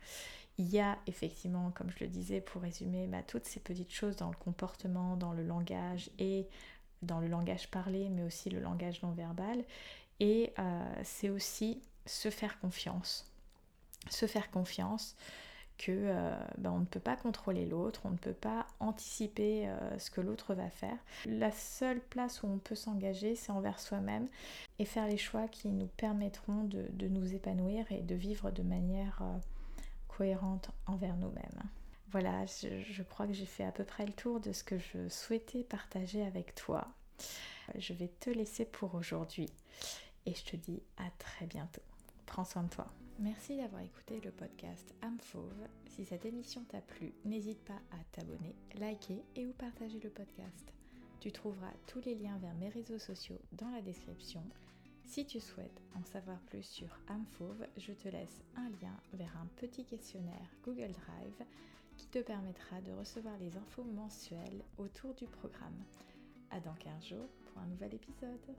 il 0.58 0.68
y 0.68 0.78
a 0.78 0.98
effectivement, 1.06 1.70
comme 1.70 1.90
je 1.90 2.04
le 2.04 2.10
disais, 2.10 2.40
pour 2.40 2.62
résumer, 2.62 3.06
bah, 3.06 3.22
toutes 3.26 3.46
ces 3.46 3.58
petites 3.58 3.92
choses 3.92 4.16
dans 4.16 4.28
le 4.28 4.36
comportement, 4.36 5.16
dans 5.16 5.32
le 5.32 5.42
langage 5.42 6.10
et 6.18 6.46
dans 7.00 7.18
le 7.18 7.26
langage 7.26 7.70
parlé, 7.70 8.08
mais 8.10 8.22
aussi 8.22 8.50
le 8.50 8.60
langage 8.60 9.02
non 9.02 9.12
verbal. 9.12 9.64
Et 10.20 10.52
euh, 10.58 10.94
c'est 11.02 11.30
aussi 11.30 11.82
se 12.06 12.30
faire 12.30 12.60
confiance. 12.60 13.31
Se 14.10 14.26
faire 14.26 14.50
confiance 14.50 15.16
que 15.78 15.90
euh, 15.90 16.34
ben, 16.58 16.70
on 16.70 16.78
ne 16.80 16.84
peut 16.84 17.00
pas 17.00 17.16
contrôler 17.16 17.66
l'autre, 17.66 18.02
on 18.04 18.10
ne 18.10 18.16
peut 18.16 18.32
pas 18.32 18.66
anticiper 18.78 19.68
euh, 19.68 19.98
ce 19.98 20.10
que 20.10 20.20
l'autre 20.20 20.54
va 20.54 20.70
faire. 20.70 20.96
La 21.26 21.50
seule 21.50 22.00
place 22.00 22.42
où 22.42 22.46
on 22.46 22.58
peut 22.58 22.74
s'engager, 22.74 23.34
c'est 23.34 23.50
envers 23.50 23.80
soi-même 23.80 24.28
et 24.78 24.84
faire 24.84 25.06
les 25.06 25.16
choix 25.16 25.48
qui 25.48 25.68
nous 25.70 25.88
permettront 25.96 26.64
de, 26.64 27.08
nous 27.08 27.34
épanouir 27.34 27.90
et 27.90 28.02
de 28.02 28.14
vivre 28.14 28.50
de 28.50 28.62
manière 28.62 29.18
euh, 29.22 29.38
cohérente 30.08 30.70
envers 30.86 31.16
nous-mêmes. 31.16 31.62
Voilà, 32.10 32.44
je 32.46 33.02
crois 33.02 33.26
que 33.26 33.32
j'ai 33.32 33.46
fait 33.46 33.64
à 33.64 33.72
peu 33.72 33.84
près 33.84 34.04
le 34.04 34.12
tour 34.12 34.38
de 34.38 34.52
ce 34.52 34.62
que 34.62 34.78
je 34.78 35.08
souhaitais 35.08 35.64
partager 35.64 36.22
avec 36.24 36.54
toi. 36.54 36.86
Je 37.78 37.94
vais 37.94 38.08
te 38.20 38.28
laisser 38.28 38.66
pour 38.66 38.94
aujourd'hui 38.94 39.48
et 40.26 40.34
je 40.34 40.44
te 40.44 40.56
dis 40.56 40.82
à 40.98 41.08
très 41.18 41.46
bientôt. 41.46 41.80
Prends 42.26 42.44
soin 42.44 42.64
de 42.64 42.68
toi. 42.68 42.86
Merci 43.18 43.56
d'avoir 43.56 43.82
écouté 43.82 44.20
le 44.20 44.30
podcast 44.30 44.94
Âme 45.02 45.20
Fauve. 45.20 45.68
Si 45.86 46.04
cette 46.04 46.24
émission 46.24 46.64
t'a 46.64 46.80
plu, 46.80 47.12
n'hésite 47.24 47.62
pas 47.64 47.80
à 47.92 47.98
t'abonner, 48.12 48.54
liker 48.74 49.22
et 49.36 49.46
ou 49.46 49.52
partager 49.52 50.00
le 50.00 50.10
podcast. 50.10 50.72
Tu 51.20 51.30
trouveras 51.30 51.72
tous 51.86 52.00
les 52.00 52.14
liens 52.14 52.38
vers 52.38 52.54
mes 52.54 52.70
réseaux 52.70 52.98
sociaux 52.98 53.38
dans 53.52 53.70
la 53.70 53.82
description. 53.82 54.42
Si 55.04 55.24
tu 55.26 55.40
souhaites 55.40 55.82
en 55.94 56.04
savoir 56.04 56.40
plus 56.40 56.64
sur 56.64 56.88
Âme 57.08 57.26
Fauve, 57.32 57.66
je 57.76 57.92
te 57.92 58.08
laisse 58.08 58.42
un 58.56 58.70
lien 58.80 58.96
vers 59.12 59.36
un 59.36 59.46
petit 59.56 59.84
questionnaire 59.84 60.50
Google 60.64 60.92
Drive 60.92 61.46
qui 61.96 62.06
te 62.08 62.18
permettra 62.18 62.80
de 62.80 62.92
recevoir 62.92 63.36
les 63.38 63.56
infos 63.56 63.84
mensuelles 63.84 64.64
autour 64.78 65.14
du 65.14 65.26
programme. 65.26 65.84
À 66.50 66.60
dans 66.60 66.74
15 66.74 67.04
jours 67.04 67.28
pour 67.46 67.62
un 67.62 67.66
nouvel 67.66 67.94
épisode. 67.94 68.56